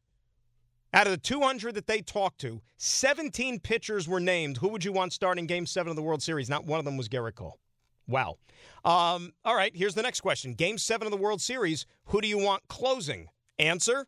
[0.93, 4.57] Out of the 200 that they talked to, 17 pitchers were named.
[4.57, 6.49] Who would you want starting game seven of the World Series?
[6.49, 7.59] Not one of them was Gerrit Cole.
[8.07, 8.37] Wow.
[8.83, 10.53] Um, all right, here's the next question.
[10.53, 13.27] Game seven of the World Series, who do you want closing?
[13.59, 14.07] Answer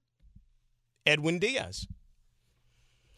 [1.05, 1.87] Edwin Diaz.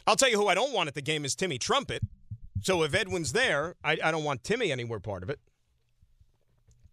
[0.05, 2.03] I'll tell you who I don't want at the game is Timmy Trumpet.
[2.61, 5.39] So if Edwin's there, I, I don't want Timmy anywhere part of it.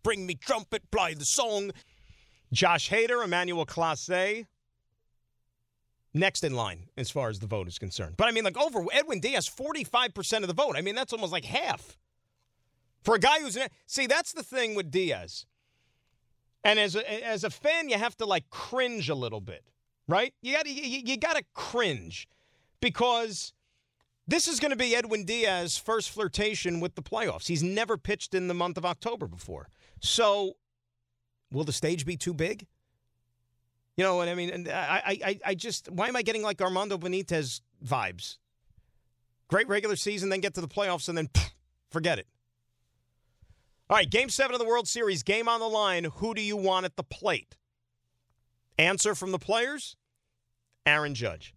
[0.02, 1.70] Bring me trumpet, play the song.
[2.52, 4.46] Josh Hader, Emmanuel Clase,
[6.14, 8.16] next in line as far as the vote is concerned.
[8.16, 10.76] But I mean, like over Edwin Diaz, 45% of the vote.
[10.76, 11.96] I mean, that's almost like half.
[13.02, 15.46] For a guy who's see, that's the thing with Diaz.
[16.64, 19.64] And as a, as a fan, you have to like cringe a little bit,
[20.06, 20.32] right?
[20.42, 22.28] You got you, you got to cringe
[22.80, 23.52] because
[24.28, 27.48] this is going to be Edwin Diaz's first flirtation with the playoffs.
[27.48, 29.68] He's never pitched in the month of October before.
[30.00, 30.56] So,
[31.52, 32.66] will the stage be too big?
[33.96, 34.50] You know what I mean?
[34.50, 38.38] And I, I, I just, why am I getting like Armando Benitez vibes?
[39.48, 41.50] Great regular season, then get to the playoffs, and then pff,
[41.90, 42.26] forget it.
[43.90, 46.04] All right, game seven of the World Series, game on the line.
[46.04, 47.56] Who do you want at the plate?
[48.78, 49.96] Answer from the players
[50.86, 51.54] Aaron Judge.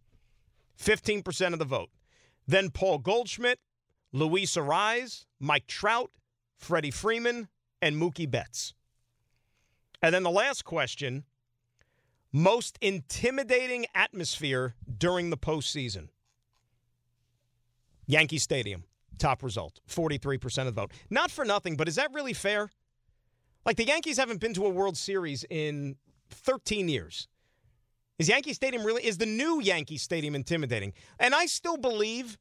[0.78, 1.90] 15% of the vote.
[2.46, 3.60] Then Paul Goldschmidt,
[4.12, 6.12] Luis Arraez, Mike Trout,
[6.58, 7.48] Freddie Freeman,
[7.82, 8.74] and Mookie Betts.
[10.06, 11.24] And then the last question
[12.32, 16.10] most intimidating atmosphere during the postseason.
[18.06, 18.84] Yankee Stadium,
[19.18, 20.91] top result, 43% of the vote.
[21.10, 22.70] Not for nothing, but is that really fair?
[23.65, 25.96] Like the Yankees haven't been to a World Series in
[26.30, 27.28] 13 years.
[28.20, 30.94] Is Yankee Stadium really is the new Yankee Stadium intimidating?
[31.20, 32.38] And I still believe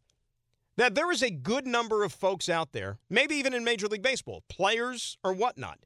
[0.77, 4.03] that there is a good number of folks out there, maybe even in Major League
[4.03, 5.79] Baseball, players or whatnot.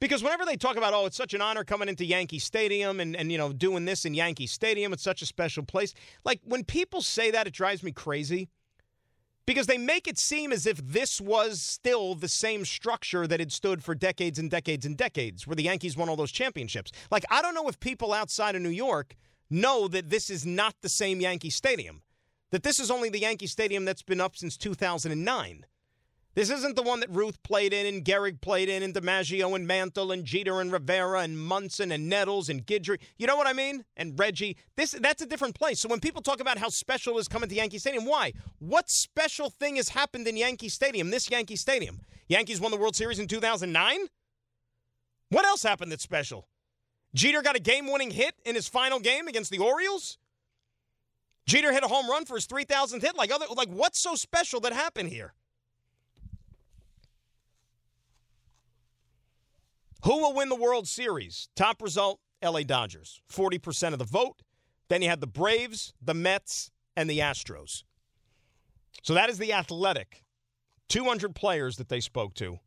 [0.00, 3.14] Because whenever they talk about, oh, it's such an honor coming into Yankee Stadium and,
[3.14, 5.92] and you know, doing this in Yankee Stadium, it's such a special place.
[6.24, 8.48] Like when people say that, it drives me crazy
[9.44, 13.52] because they make it seem as if this was still the same structure that had
[13.52, 16.92] stood for decades and decades and decades, where the Yankees won all those championships.
[17.10, 19.16] Like, I don't know if people outside of New York
[19.50, 22.02] know that this is not the same Yankee Stadium,
[22.52, 25.66] that this is only the Yankee Stadium that's been up since 2009.
[26.34, 29.66] This isn't the one that Ruth played in and Gehrig played in and DiMaggio and
[29.66, 33.00] Mantle and Jeter and Rivera and Munson and Nettles and Guidry.
[33.18, 33.84] You know what I mean?
[33.96, 34.56] And Reggie.
[34.76, 35.80] This that's a different place.
[35.80, 38.32] So when people talk about how special is coming to Yankee Stadium, why?
[38.60, 42.02] What special thing has happened in Yankee Stadium, this Yankee Stadium?
[42.28, 44.06] Yankees won the World Series in 2009?
[45.30, 46.48] What else happened that's special?
[47.12, 50.16] Jeter got a game-winning hit in his final game against the Orioles?
[51.46, 54.60] Jeter hit a home run for his 3000th hit like other like what's so special
[54.60, 55.34] that happened here?
[60.04, 61.48] Who will win the World Series?
[61.54, 64.42] Top result LA Dodgers, 40% of the vote.
[64.88, 67.84] Then you had the Braves, the Mets, and the Astros.
[69.02, 70.24] So that is the athletic
[70.88, 72.58] 200 players that they spoke to.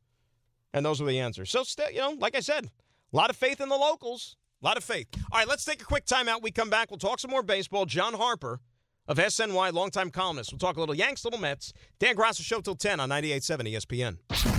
[0.74, 1.52] And those were the answers.
[1.52, 4.38] So, you know, like I said, a lot of faith in the locals.
[4.62, 5.08] A lot of faith.
[5.32, 6.41] All right, let's take a quick timeout.
[6.41, 6.89] We come back.
[6.89, 7.86] We'll talk some more baseball.
[7.86, 8.62] John Harper
[9.08, 10.54] of SNY, longtime columnist.
[10.54, 11.74] We'll talk a little Yanks, little Mets.
[12.00, 14.53] Dan Graca Show till 10 on 98.7 ESPN.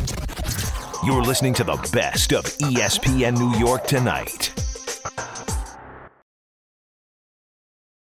[1.04, 4.54] You're listening to the best of ESPN New York tonight.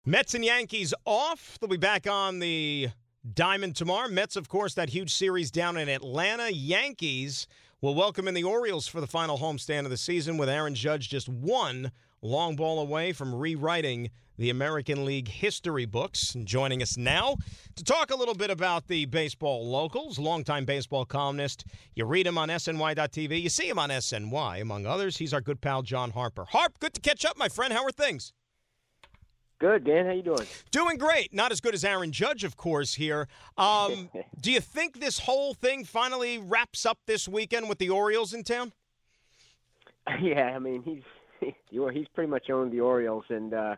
[0.05, 1.59] Mets and Yankees off.
[1.59, 2.91] They'll be back on the
[3.35, 4.09] diamond tomorrow.
[4.09, 6.53] Mets, of course, that huge series down in Atlanta.
[6.53, 7.49] Yankees
[7.81, 11.09] will welcome in the Orioles for the final homestand of the season with Aaron Judge
[11.09, 11.91] just one
[12.23, 16.35] long ball away from rewriting the American League history books.
[16.35, 17.37] And joining us now
[17.75, 21.65] to talk a little bit about the baseball locals, longtime baseball columnist.
[21.95, 23.41] You read him on SNY.TV.
[23.41, 25.17] You see him on SNY, among others.
[25.17, 26.45] He's our good pal, John Harper.
[26.45, 27.73] Harp, good to catch up, my friend.
[27.73, 28.33] How are things?
[29.59, 30.05] Good, Dan.
[30.05, 30.47] How you doing?
[30.71, 31.33] Doing great.
[31.33, 32.95] Not as good as Aaron Judge, of course.
[32.95, 37.89] Here, um, do you think this whole thing finally wraps up this weekend with the
[37.89, 38.73] Orioles in town?
[40.23, 41.03] Yeah, I mean he's
[41.71, 43.75] he's pretty much owned the Orioles, and uh,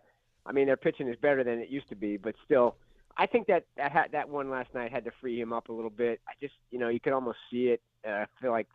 [0.49, 2.77] I mean their pitching is better than it used to be, but still,
[3.17, 5.73] I think that that had, that one last night had to free him up a
[5.73, 6.21] little bit.
[6.27, 7.83] I just you know you could almost see it.
[8.07, 8.67] Uh, I feel like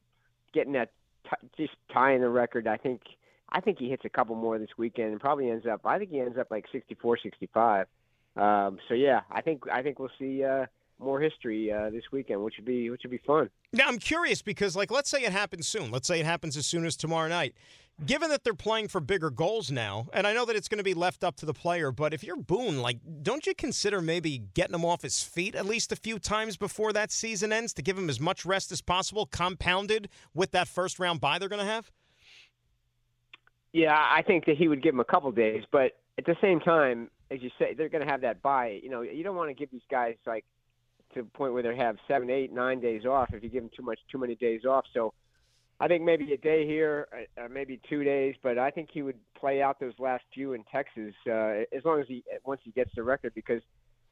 [0.54, 0.92] getting that
[1.24, 2.68] t- just tying the record.
[2.68, 3.02] I think
[3.50, 5.82] I think he hits a couple more this weekend and probably ends up.
[5.84, 7.88] I think he ends up like 64, 65.
[8.36, 10.68] Um, so yeah, I think I think we'll see uh,
[11.00, 13.50] more history uh, this weekend, which would be which would be fun.
[13.72, 15.92] Now I'm curious because, like, let's say it happens soon.
[15.92, 17.56] Let's say it happens as soon as tomorrow night.
[18.06, 20.84] Given that they're playing for bigger goals now, and I know that it's going to
[20.84, 24.39] be left up to the player, but if you're Boone, like, don't you consider maybe
[24.54, 27.82] getting him off his feet at least a few times before that season ends to
[27.82, 31.66] give him as much rest as possible, compounded with that first round bye they're going
[31.66, 31.92] to have?
[33.72, 36.60] Yeah, I think that he would give him a couple days, but at the same
[36.60, 38.80] time, as you say, they're going to have that bye.
[38.84, 40.46] You know, you don't want to give these guys like
[41.13, 43.72] to the point where they have seven, eight, nine days off if you give them
[43.76, 44.86] too much, too many days off.
[44.94, 45.13] So,
[45.84, 49.17] I think maybe a day here, uh, maybe two days, but I think he would
[49.38, 52.89] play out those last few in Texas uh, as long as he once he gets
[52.96, 53.62] the record because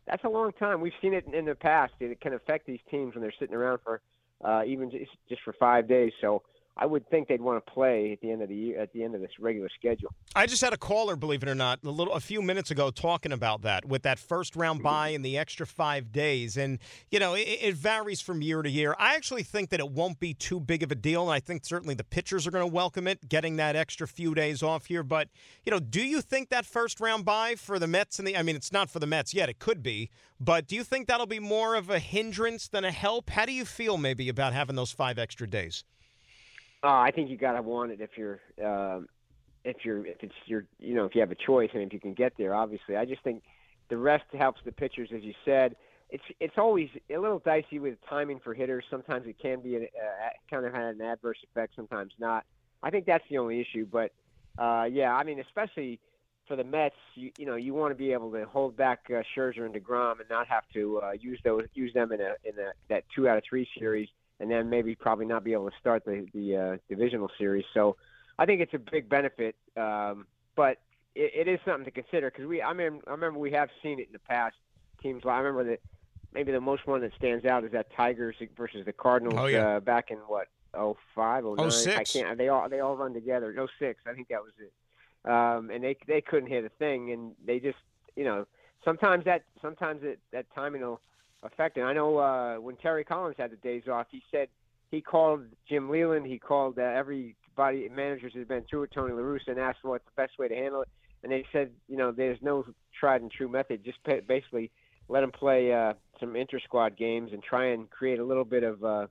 [0.06, 0.82] that's a long time.
[0.82, 1.94] We've seen it in the past.
[2.02, 4.02] It can affect these teams when they're sitting around for
[4.44, 6.12] uh, even just, just for five days.
[6.20, 6.44] So
[6.78, 9.04] I would think they'd want to play at the end of the year, at the
[9.04, 10.14] end of this regular schedule.
[10.36, 12.92] I just had a caller, believe it or not, a little a few minutes ago
[12.92, 14.88] talking about that with that first round mm-hmm.
[14.88, 16.80] bye and the extra five days, and
[17.10, 18.96] you know it, it, varies from year to year.
[18.98, 21.66] I actually think that it won't be too big of a deal, and I think
[21.66, 25.04] certainly the pitchers are going to welcome it, getting that extra few days off here.
[25.04, 25.28] But
[25.66, 28.38] you know, do you think that first round bye for the Mets and the?
[28.38, 31.08] I mean, it's not for the Mets yet; it could be, but do you think
[31.08, 33.30] that'll be more of a hindrance than a help?
[33.30, 35.84] How do you feel maybe about having those five extra days?
[36.84, 39.08] Uh, I think you gotta want it if you're um,
[39.64, 42.00] if you're if it's your you know if you have a choice and if you
[42.00, 42.56] can get there.
[42.56, 43.44] Obviously, I just think
[43.90, 45.76] the rest helps the pitchers, as you said.
[46.10, 48.84] It's it's always a little dicey with timing for hitters.
[48.90, 52.46] Sometimes it can be a, uh, kind of had an adverse effect, sometimes not.
[52.84, 53.86] I think that's the only issue.
[53.86, 54.12] But
[54.58, 56.00] uh, yeah, I mean, especially
[56.48, 59.22] for the Mets, you, you know, you want to be able to hold back uh,
[59.36, 62.58] Scherzer and Degrom and not have to uh, use those use them in a in
[62.60, 64.10] a, that two out of three series
[64.42, 67.64] and then maybe probably not be able to start the the uh, divisional series.
[67.74, 67.96] So
[68.40, 70.26] I think it's a big benefit, um,
[70.56, 70.78] but
[71.14, 74.00] it, it is something to consider because we I mean I remember we have seen
[74.00, 74.56] it in the past.
[75.02, 75.80] Teams I remember that
[76.34, 79.78] maybe the most one that stands out is that Tigers versus the Cardinals oh, yeah.
[79.78, 81.70] uh, back in what oh five oh nine.
[81.70, 81.98] 06.
[81.98, 82.38] I can't.
[82.38, 83.54] They all they all run together.
[83.60, 84.02] Oh six.
[84.08, 85.30] I think that was it.
[85.30, 87.78] um, and they they couldn't hit a thing, and they just
[88.16, 88.48] you know
[88.84, 91.00] sometimes that sometimes it, that timing will
[91.44, 91.82] affect it.
[91.82, 94.48] I know uh, when Terry Collins had the days off, he said
[94.92, 99.22] he called Jim Leyland, he called uh, everybody managers who've been through it, Tony La
[99.22, 100.90] Russa, and asked what's the best way to handle it,
[101.24, 102.66] and they said you know there's no
[103.00, 104.72] tried and true method, just basically
[105.08, 108.64] let them play uh, some inter squad games and try and create a little bit
[108.64, 109.08] of uh,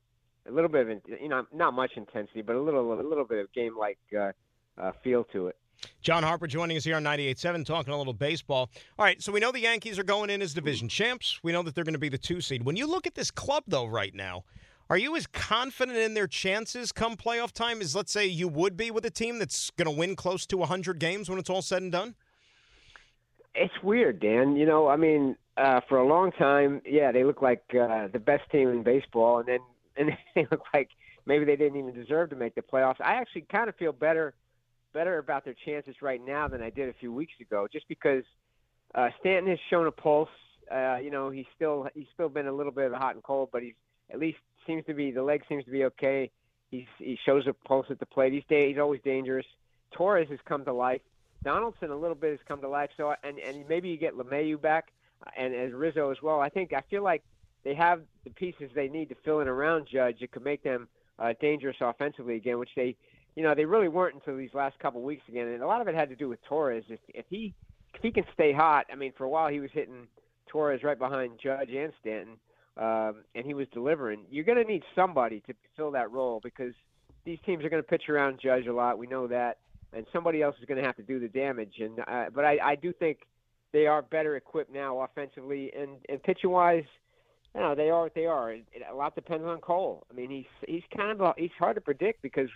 [0.49, 3.39] a little bit of you know not much intensity, but a little a little bit
[3.39, 4.33] of game like uh,
[4.79, 5.57] uh, feel to it.
[6.03, 8.71] John Harper joining us here on 98.7, talking a little baseball.
[8.99, 11.39] All right, so we know the Yankees are going in as division champs.
[11.43, 12.65] We know that they're going to be the two seed.
[12.65, 14.45] When you look at this club, though, right now,
[14.89, 18.77] are you as confident in their chances come playoff time as, let's say, you would
[18.77, 21.63] be with a team that's going to win close to 100 games when it's all
[21.63, 22.17] said and done?
[23.55, 24.57] It's weird, Dan.
[24.57, 28.19] You know, I mean, uh, for a long time, yeah, they look like uh, the
[28.19, 29.61] best team in baseball, and then
[29.97, 30.89] and they look like
[31.27, 33.01] maybe they didn't even deserve to make the playoffs.
[33.01, 34.35] I actually kind of feel better
[34.93, 38.25] better about their chances right now than I did a few weeks ago, just because
[38.95, 40.29] uh, Stanton has shown a pulse.
[40.71, 43.23] Uh, you know, he's still he's still been a little bit of a hot and
[43.23, 43.75] cold, but he's
[44.13, 46.31] at least seems to be the leg seems to be okay.
[46.71, 48.33] He's he shows a pulse at the plate.
[48.33, 49.47] He's he's always dangerous.
[49.93, 51.01] Torres has come to life.
[51.43, 52.91] Donaldson a little bit has come to life.
[52.97, 54.93] So and and maybe you get LeMahieu back
[55.37, 56.41] and as Rizzo as well.
[56.41, 57.23] I think I feel like
[57.65, 60.23] they have the pieces they need to fill in around Judge.
[60.23, 62.97] It could make them uh, dangerous offensively again, which they,
[63.37, 65.49] you know, they really weren't until these last couple weeks again.
[65.49, 66.85] And a lot of it had to do with Torres.
[66.89, 67.55] If, if he
[67.95, 70.07] if he can stay hot, I mean, for a while he was hitting
[70.47, 72.37] Torres right behind Judge and Stanton,
[72.77, 74.23] um, and he was delivering.
[74.31, 76.73] You're going to need somebody to fill that role because
[77.25, 78.99] these teams are going to pitch around Judge a lot.
[78.99, 79.59] We know that,
[79.93, 81.75] and somebody else is going to have to do the damage.
[81.81, 83.19] And uh, but I, I do think
[83.73, 86.85] they are better equipped now offensively and and pitching wise
[87.55, 88.53] you know, they are what they are.
[88.53, 90.07] It, it, a lot depends on Cole.
[90.11, 92.49] I mean, he's he's kind of a, he's hard to predict because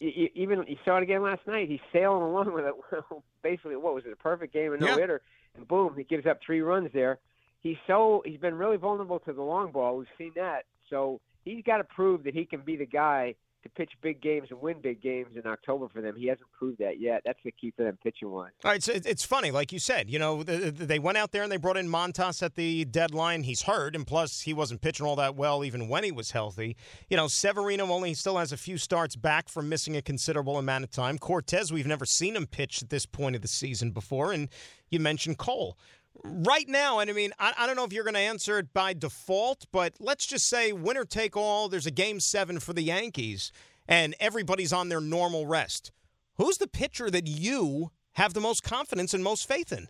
[0.00, 1.68] even you saw it again last night.
[1.68, 2.74] He's sailing along with it.
[3.42, 4.12] Basically, what was it?
[4.12, 4.96] A perfect game and no yeah.
[4.96, 5.22] hitter,
[5.56, 7.18] and boom, he gives up three runs there.
[7.60, 9.96] He's so he's been really vulnerable to the long ball.
[9.96, 10.64] We've seen that.
[10.90, 13.34] So he's got to prove that he can be the guy
[13.66, 16.14] to pitch big games and win big games in October for them.
[16.16, 17.22] He hasn't proved that yet.
[17.24, 18.52] That's the key for them pitching wise.
[18.64, 20.10] All right, so it's funny, like you said.
[20.10, 23.42] You know, they went out there and they brought in Montas at the deadline.
[23.42, 26.76] He's hurt, and plus he wasn't pitching all that well even when he was healthy.
[27.08, 30.84] You know, Severino only still has a few starts back from missing a considerable amount
[30.84, 31.18] of time.
[31.18, 34.48] Cortes, we've never seen him pitch at this point of the season before, and
[34.90, 35.76] you mentioned Cole
[36.24, 38.72] right now, and I mean, I, I, don't know if you're going to answer it
[38.72, 42.82] by default, but let's just say winner take all, there's a game seven for the
[42.82, 43.52] Yankees,
[43.88, 45.92] and everybody's on their normal rest.
[46.36, 49.88] Who's the pitcher that you have the most confidence and most faith in?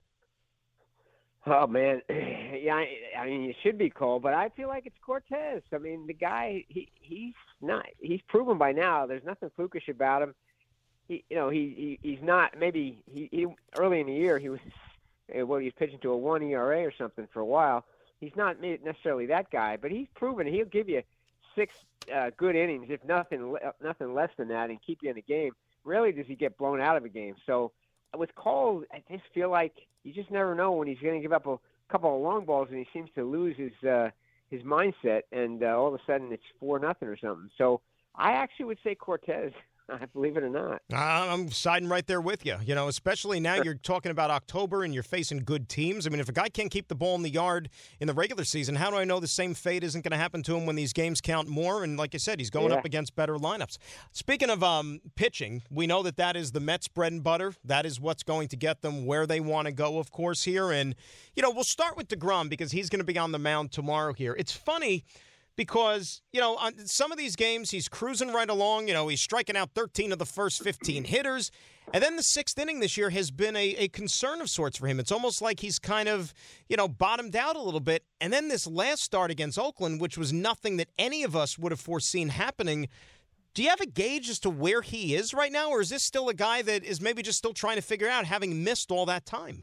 [1.46, 2.74] Oh man, yeah.
[2.74, 2.86] I,
[3.20, 5.62] I mean, it should be Cole, but I feel like it's Cortes.
[5.72, 7.86] I mean, the guy, he he's not.
[8.00, 9.06] He's proven by now.
[9.06, 10.34] There's nothing flukish about him.
[11.08, 12.58] He, you know, he, he he's not.
[12.58, 13.46] Maybe he, he
[13.78, 14.60] early in the year he was
[15.34, 17.84] well, he's pitching to a one ERA or something for a while.
[18.20, 21.02] He's not necessarily that guy, but he's proven he'll give you
[21.54, 21.74] six
[22.14, 25.52] uh, good innings, if nothing nothing less than that, and keep you in the game.
[25.84, 27.34] Rarely does he get blown out of a game.
[27.46, 27.72] So
[28.16, 31.32] with Cole, I just feel like you just never know when he's going to give
[31.32, 31.58] up a
[31.90, 34.10] couple of long balls, and he seems to lose his uh,
[34.50, 37.50] his mindset, and uh, all of a sudden it's four nothing or something.
[37.58, 37.80] So
[38.14, 39.52] I actually would say Cortes.
[40.12, 40.82] believe it or not.
[40.92, 42.56] I'm siding right there with you.
[42.64, 46.06] You know, especially now you're talking about October and you're facing good teams.
[46.06, 47.68] I mean, if a guy can't keep the ball in the yard
[48.00, 50.42] in the regular season, how do I know the same fate isn't going to happen
[50.44, 51.84] to him when these games count more?
[51.84, 52.78] And like I said, he's going yeah.
[52.78, 53.78] up against better lineups.
[54.12, 57.54] Speaking of um, pitching, we know that that is the Mets' bread and butter.
[57.64, 60.72] That is what's going to get them where they want to go, of course, here.
[60.72, 60.94] And,
[61.34, 64.12] you know, we'll start with DeGrom because he's going to be on the mound tomorrow
[64.12, 64.34] here.
[64.36, 65.04] It's funny
[65.56, 68.88] because, you know, on some of these games, he's cruising right along.
[68.88, 71.50] You know, he's striking out 13 of the first 15 hitters.
[71.92, 74.86] And then the sixth inning this year has been a, a concern of sorts for
[74.86, 75.00] him.
[75.00, 76.34] It's almost like he's kind of,
[76.68, 78.04] you know, bottomed out a little bit.
[78.20, 81.72] And then this last start against Oakland, which was nothing that any of us would
[81.72, 82.88] have foreseen happening.
[83.54, 85.70] Do you have a gauge as to where he is right now?
[85.70, 88.26] Or is this still a guy that is maybe just still trying to figure out,
[88.26, 89.62] having missed all that time?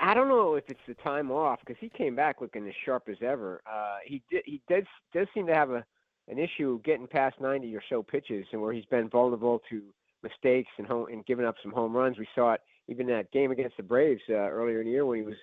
[0.00, 3.08] I don't know if it's the time off because he came back looking as sharp
[3.08, 3.62] as ever.
[3.66, 5.84] Uh, he did, he does does seem to have a
[6.28, 9.82] an issue getting past 90 or so pitches, and where he's been vulnerable to
[10.22, 12.18] mistakes and home and giving up some home runs.
[12.18, 15.18] We saw it even that game against the Braves uh, earlier in the year when
[15.18, 15.36] he was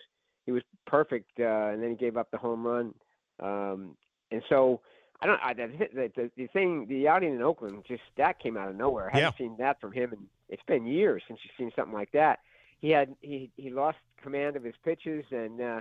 [0.46, 2.94] he was perfect, uh, and then he gave up the home run.
[3.40, 3.98] Um,
[4.32, 4.82] and so
[5.22, 5.40] I don't.
[5.44, 9.10] I, the, the the thing, the outing in Oakland, just that came out of nowhere.
[9.12, 12.12] I haven't seen that from him, and it's been years since you've seen something like
[12.12, 12.40] that
[12.86, 15.80] he had he he lost command of his pitches and uh,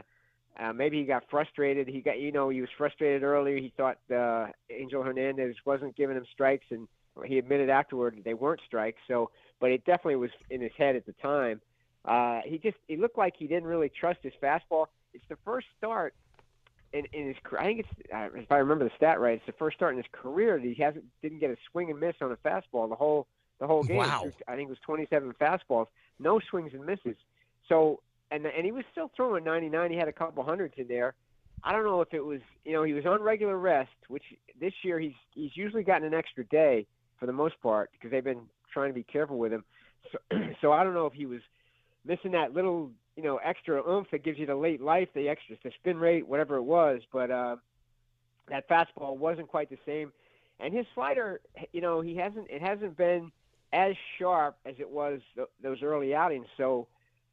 [0.61, 1.88] uh, maybe he got frustrated.
[1.88, 3.57] He got you know he was frustrated earlier.
[3.57, 6.86] He thought uh, Angel Hernandez wasn't giving him strikes and
[7.24, 9.01] he admitted afterward that they weren't strikes.
[9.09, 9.30] So,
[9.61, 11.61] but it definitely was in his head at the time.
[12.05, 14.86] Uh, he just he looked like he didn't really trust his fastball.
[15.14, 16.14] It's the first start
[16.92, 19.53] in, in his I think it's uh, if I remember the stat right, it's the
[19.53, 22.30] first start in his career that he hasn't didn't get a swing and miss on
[22.30, 23.26] a fastball the whole
[23.59, 23.97] the whole game.
[23.97, 24.30] Wow.
[24.47, 25.86] I think it was 27 fastballs,
[26.18, 27.16] no swings and misses.
[27.68, 28.01] So
[28.31, 29.91] and and he was still throwing 99.
[29.91, 31.14] He had a couple hundreds in there.
[31.62, 34.25] I don't know if it was you know he was on regular rest, which
[34.61, 36.87] this year he's he's usually gotten an extra day
[37.18, 39.64] for the most part because they've been trying to be careful with him.
[40.12, 40.18] So,
[40.61, 41.41] so I don't know if he was
[42.05, 45.57] missing that little you know extra oomph that gives you the late life, the extra
[45.62, 47.01] the spin rate, whatever it was.
[47.12, 47.57] But uh,
[48.49, 50.12] that fastball wasn't quite the same,
[50.61, 51.41] and his slider,
[51.72, 53.31] you know, he hasn't it hasn't been
[53.72, 56.47] as sharp as it was th- those early outings.
[56.57, 56.87] So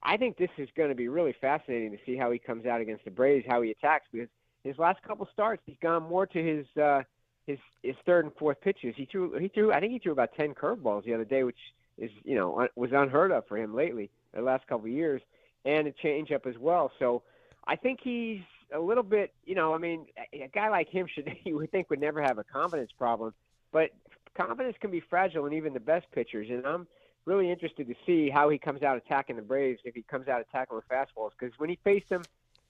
[0.04, 2.82] I think this is going to be really fascinating to see how he comes out
[2.82, 4.30] against the Braves, how he attacks because
[4.64, 7.02] his last couple starts he's gone more to his uh,
[7.48, 8.96] his his third and fourth pitches.
[8.96, 11.58] He threw he threw I think he threw about ten curveballs the other day, which
[11.98, 15.22] is you know un- was unheard of for him lately the last couple of years,
[15.66, 16.92] and a changeup as well.
[17.00, 17.24] So
[17.68, 18.42] I think he's
[18.74, 21.90] a little bit you know I mean a guy like him should you would think
[21.90, 23.34] would never have a confidence problem,
[23.72, 23.92] but
[24.36, 26.88] confidence can be fragile in even the best pitchers, and I'm
[27.26, 30.42] really interested to see how he comes out attacking the Braves if he comes out
[30.42, 32.24] attacking with fastballs because when he faced them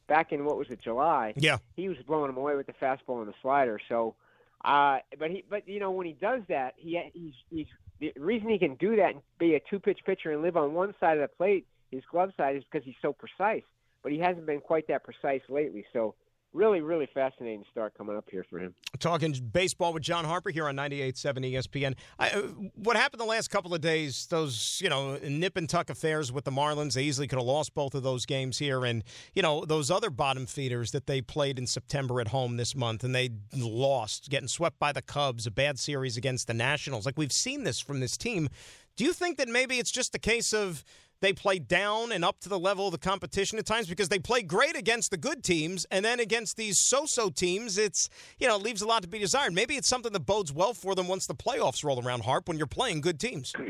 [0.08, 1.58] back in what was it July, Yeah.
[1.76, 3.80] he was blowing them away with the fastball and the slider.
[3.88, 4.16] So,
[4.66, 7.68] uh, but he, but you know, when he does that, he he's he's
[8.00, 10.74] the reason he can do that and be a two pitch pitcher and live on
[10.74, 13.64] one side of the plate, his glove side, is because he's so precise.
[14.04, 15.86] But he hasn't been quite that precise lately.
[15.94, 16.16] So,
[16.54, 18.74] really, really fascinating start coming up here for him.
[19.00, 21.96] Talking baseball with John Harper here on 98.7 ESPN.
[22.20, 22.42] I, uh,
[22.76, 26.44] what happened the last couple of days, those, you know, nip and tuck affairs with
[26.44, 28.86] the Marlins, they easily could have lost both of those games here.
[28.86, 32.76] And, you know, those other bottom feeders that they played in September at home this
[32.76, 37.06] month and they lost, getting swept by the Cubs, a bad series against the Nationals.
[37.06, 38.50] Like, we've seen this from this team.
[38.98, 40.84] Do you think that maybe it's just a case of
[41.22, 44.20] they play down and up to the level of the competition at times because they
[44.20, 48.10] play great against the good teams and then against these so-so teams it's
[48.40, 50.96] you know leaves a lot to be desired maybe it's something that bodes well for
[50.96, 53.54] them once the playoffs roll around harp when you're playing good teams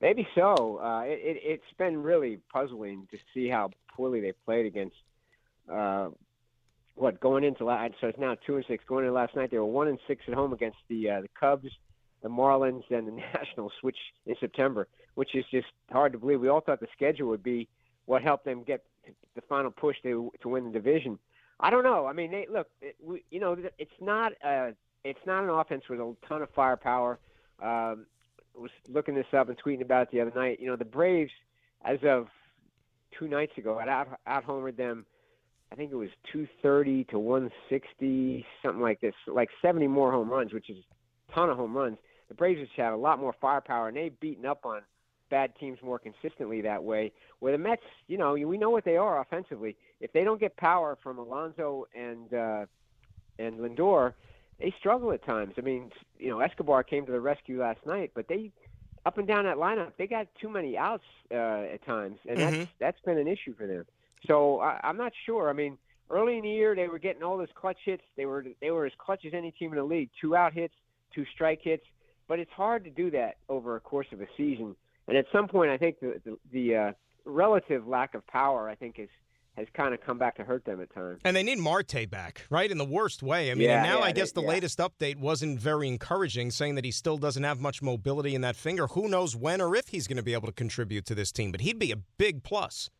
[0.00, 0.78] Maybe so.
[0.78, 4.96] Uh, it, it's been really puzzling to see how poorly they played against.
[5.70, 6.10] Uh,
[6.94, 7.94] what going into last?
[8.00, 8.84] So it's now two and six.
[8.86, 11.28] Going into last night, they were one and six at home against the uh, the
[11.38, 11.68] Cubs,
[12.22, 13.96] the Marlins, and the Nationals, which
[14.26, 16.40] in September, which is just hard to believe.
[16.40, 17.68] We all thought the schedule would be
[18.06, 18.84] what helped them get
[19.34, 21.18] the final push to to win the division.
[21.58, 22.06] I don't know.
[22.06, 22.68] I mean, they look.
[22.80, 26.50] It, we, you know, it's not a it's not an offense with a ton of
[26.50, 27.18] firepower.
[27.62, 28.06] Um,
[28.54, 30.60] was looking this up and tweeting about it the other night.
[30.60, 31.32] You know, the Braves,
[31.84, 32.28] as of
[33.18, 35.06] two nights ago, had out out homered them.
[35.72, 40.52] I think it was 230 to 160, something like this, like 70 more home runs,
[40.52, 40.76] which is
[41.34, 41.98] ton of home runs.
[42.28, 44.82] The Braves just had a lot more firepower, and they've beaten up on
[45.30, 47.12] bad teams more consistently that way.
[47.40, 49.76] Where the Mets, you know, we know what they are offensively.
[50.00, 52.66] If they don't get power from Alonso and uh,
[53.38, 54.14] and Lindor,
[54.60, 55.54] they struggle at times.
[55.58, 58.50] I mean, you know, Escobar came to the rescue last night, but they
[59.04, 62.40] up and down that lineup, they got too many outs uh, at times, and Mhm.
[62.40, 63.84] that's that's been an issue for them.
[64.26, 65.48] So I, I'm not sure.
[65.48, 65.78] I mean,
[66.10, 68.02] early in the year they were getting all those clutch hits.
[68.16, 70.10] They were they were as clutch as any team in the league.
[70.20, 70.74] Two out hits,
[71.16, 71.84] two strike hits.
[72.28, 74.76] But it's hard to do that over a course of a season.
[75.08, 76.92] And at some point, I think the the, the uh,
[77.24, 79.08] relative lack of power, I think, is
[79.56, 81.18] has kind of come back to hurt them at times.
[81.24, 83.98] and they need marte back right in the worst way i mean Yeah, and now
[84.00, 84.52] yeah, i guess they- the yeah.
[84.52, 88.54] latest update wasn't very encouraging saying that he still doesn't have much mobility in that
[88.54, 91.32] finger who knows when or if he's going to be able to contribute to this
[91.32, 92.90] team but he'd be a big plus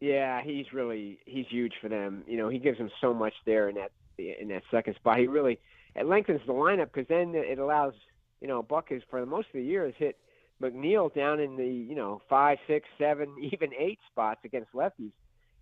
[0.00, 2.22] Yeah, he's really he's huge for them.
[2.26, 5.18] You know, he gives them so much there in that in that second spot.
[5.18, 5.58] He really
[5.98, 7.94] it lengthens the lineup because then it allows
[8.40, 10.16] you know Buck is for the most of the year has hit
[10.62, 15.12] McNeil down in the you know five, six, seven, even eight spots against lefties,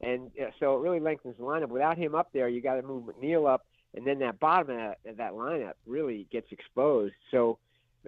[0.00, 1.68] and uh, so it really lengthens the lineup.
[1.68, 4.76] Without him up there, you got to move McNeil up, and then that bottom of
[4.76, 7.14] that, of that lineup really gets exposed.
[7.30, 7.58] So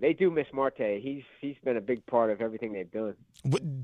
[0.01, 1.01] they do miss Marte.
[1.01, 3.15] He's he's been a big part of everything they've done.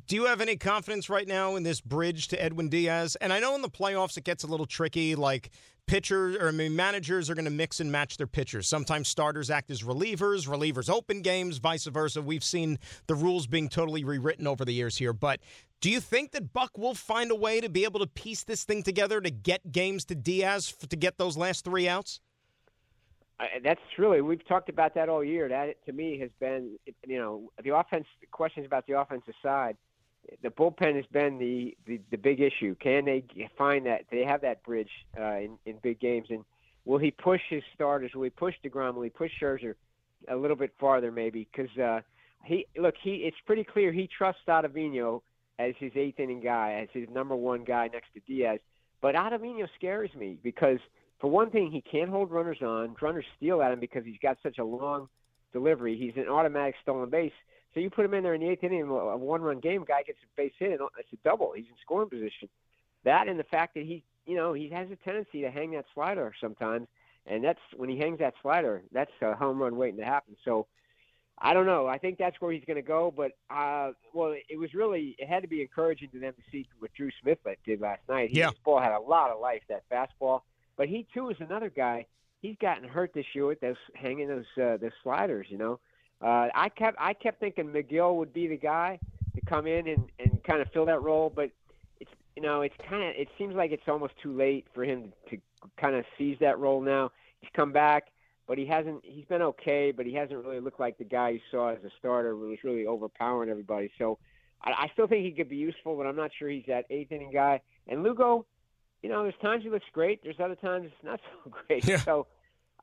[0.06, 3.16] Do you have any confidence right now in this bridge to Edwin Diaz?
[3.20, 5.14] And I know in the playoffs it gets a little tricky.
[5.14, 5.50] Like
[5.86, 8.68] pitchers or I mean managers are going to mix and match their pitchers.
[8.68, 12.22] Sometimes starters act as relievers, relievers open games, vice versa.
[12.22, 15.12] We've seen the rules being totally rewritten over the years here.
[15.12, 15.40] But
[15.80, 18.64] do you think that Buck will find a way to be able to piece this
[18.64, 22.20] thing together to get games to Diaz to get those last three outs?
[23.40, 25.48] I- that's really we've talked about that all year.
[25.48, 29.76] That to me has been you know the offense questions about the offensive side.
[30.42, 32.74] The bullpen has been the the, the big issue.
[32.76, 33.24] Can they
[33.58, 36.28] find that Do they have that bridge uh, in in big games?
[36.30, 36.44] And
[36.84, 38.12] will he push his starters?
[38.14, 38.94] Will he push Degrom?
[38.94, 39.74] Will he push Scherzer?
[40.28, 42.00] a little bit farther maybe because uh,
[42.44, 45.22] he look he it's pretty clear he trusts Ottavino
[45.58, 48.58] as his eighth inning guy, as his number one guy next to Diaz.
[49.00, 50.78] But Ottavino scares me because
[51.24, 52.94] for one thing he can't hold runners on.
[53.00, 55.08] Runners steal at him because he's got such a long
[55.54, 55.96] delivery.
[55.96, 57.32] He's an automatic stolen base.
[57.72, 60.02] So you put him in there in the eighth inning of a one-run game, guy
[60.02, 61.52] gets a base hit, and it's a double.
[61.56, 62.50] He's in scoring position.
[63.04, 65.86] That and the fact that he, you know, he has a tendency to hang that
[65.94, 66.88] slider sometimes,
[67.26, 70.36] and that's when he hangs that slider, that's a home run waiting to happen.
[70.44, 70.66] So
[71.38, 71.86] I don't know.
[71.86, 73.10] I think that's where he's going to go.
[73.16, 76.68] But uh, well, it was really it had to be encouraging to them to see
[76.80, 78.28] what Drew Smith did last night.
[78.28, 78.50] He, Yeah.
[78.50, 79.62] His ball had a lot of life.
[79.70, 80.42] That fastball.
[80.76, 82.06] But he too is another guy.
[82.40, 85.46] He's gotten hurt this year with those hanging those uh, those sliders.
[85.48, 85.80] You know,
[86.20, 88.98] uh, I kept I kept thinking Megill would be the guy
[89.34, 91.50] to come in and and kind of fill that role, but
[92.00, 95.12] it's you know it's kind of it seems like it's almost too late for him
[95.30, 95.38] to
[95.76, 97.10] kind of seize that role now.
[97.40, 98.08] He's come back,
[98.46, 99.00] but he hasn't.
[99.04, 101.90] He's been okay, but he hasn't really looked like the guy you saw as a
[101.98, 103.90] starter who was really overpowering everybody.
[103.98, 104.18] So
[104.62, 107.12] I, I still think he could be useful, but I'm not sure he's that eighth
[107.12, 107.60] inning guy.
[107.88, 108.46] And Lugo,
[109.04, 110.22] you know, there's times he looks great.
[110.22, 111.86] There's other times it's not so great.
[111.86, 111.98] Yeah.
[111.98, 112.26] So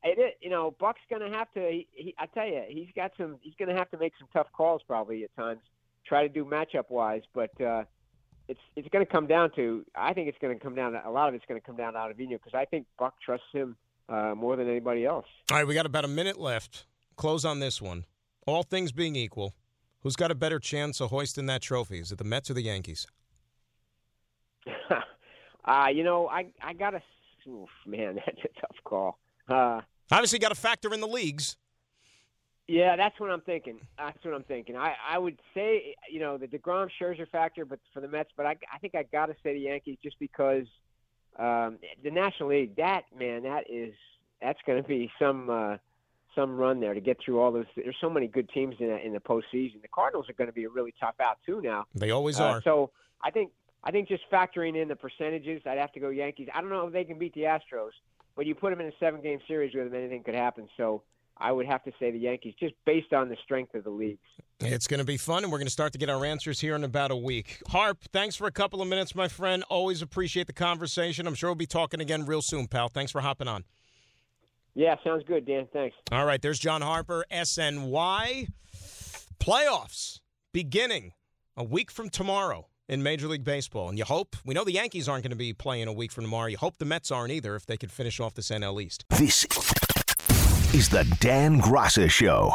[0.03, 1.59] it, you know, Buck's gonna have to.
[1.61, 3.37] He, he, I tell you, he's got some.
[3.41, 5.61] He's gonna have to make some tough calls probably at times.
[6.05, 7.85] Try to do matchup wise, but uh,
[8.47, 9.83] it's it's going to come down to.
[9.95, 10.91] I think it's going to come down.
[10.91, 13.15] To, a lot of it's going to come down to Ottavino because I think Buck
[13.19, 13.75] trusts him
[14.07, 15.25] uh, more than anybody else.
[15.49, 16.85] All right, we got about a minute left.
[17.15, 18.05] Close on this one.
[18.45, 19.55] All things being equal,
[20.01, 21.99] who's got a better chance of hoisting that trophy?
[21.99, 23.07] Is it the Mets or the Yankees?
[25.65, 27.01] uh, you know, I I got to.
[27.49, 29.17] Oof, man, that's a tough call.
[29.47, 29.81] Uh,
[30.11, 31.55] Obviously, got to factor in the leagues.
[32.67, 33.79] Yeah, that's what I'm thinking.
[33.97, 34.77] That's what I'm thinking.
[34.77, 38.45] I, I would say, you know, the Degrom Scherzer factor, but for the Mets, but
[38.45, 40.65] I, I think I got to say the Yankees just because
[41.37, 42.75] um, the National League.
[42.77, 43.93] That man, that is
[44.41, 45.77] that's going to be some uh,
[46.35, 47.65] some run there to get through all those.
[47.75, 49.81] There's so many good teams in the, in the postseason.
[49.81, 51.85] The Cardinals are going to be a really tough out too now.
[51.95, 52.61] They always Uh, are.
[52.61, 52.91] so
[53.23, 53.51] I think
[53.83, 56.47] I think just factoring in the percentages, I'd have to go Yankees.
[56.53, 57.91] I don't know if they can beat the Astros,
[58.35, 60.67] but you put them in a seven game series with them, anything could happen.
[60.77, 61.01] So
[61.37, 64.19] I would have to say the Yankees, just based on the strength of the leagues.
[64.59, 66.75] It's going to be fun, and we're going to start to get our answers here
[66.75, 67.63] in about a week.
[67.67, 69.63] Harp, thanks for a couple of minutes, my friend.
[69.69, 71.25] Always appreciate the conversation.
[71.25, 72.89] I'm sure we'll be talking again real soon, pal.
[72.89, 73.63] Thanks for hopping on.
[74.75, 75.67] Yeah, sounds good, Dan.
[75.73, 75.95] Thanks.
[76.11, 78.49] All right, there's John Harper, SNY.
[79.39, 80.19] Playoffs
[80.53, 81.13] beginning
[81.57, 83.89] a week from tomorrow in Major League Baseball.
[83.89, 86.25] And you hope, we know the Yankees aren't going to be playing a week from
[86.25, 86.47] tomorrow.
[86.47, 89.05] You hope the Mets aren't either if they could finish off this NL East.
[89.09, 89.45] This
[90.75, 92.51] is the Dan Graca Show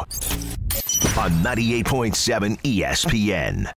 [1.19, 3.73] on 98.7 ESPN.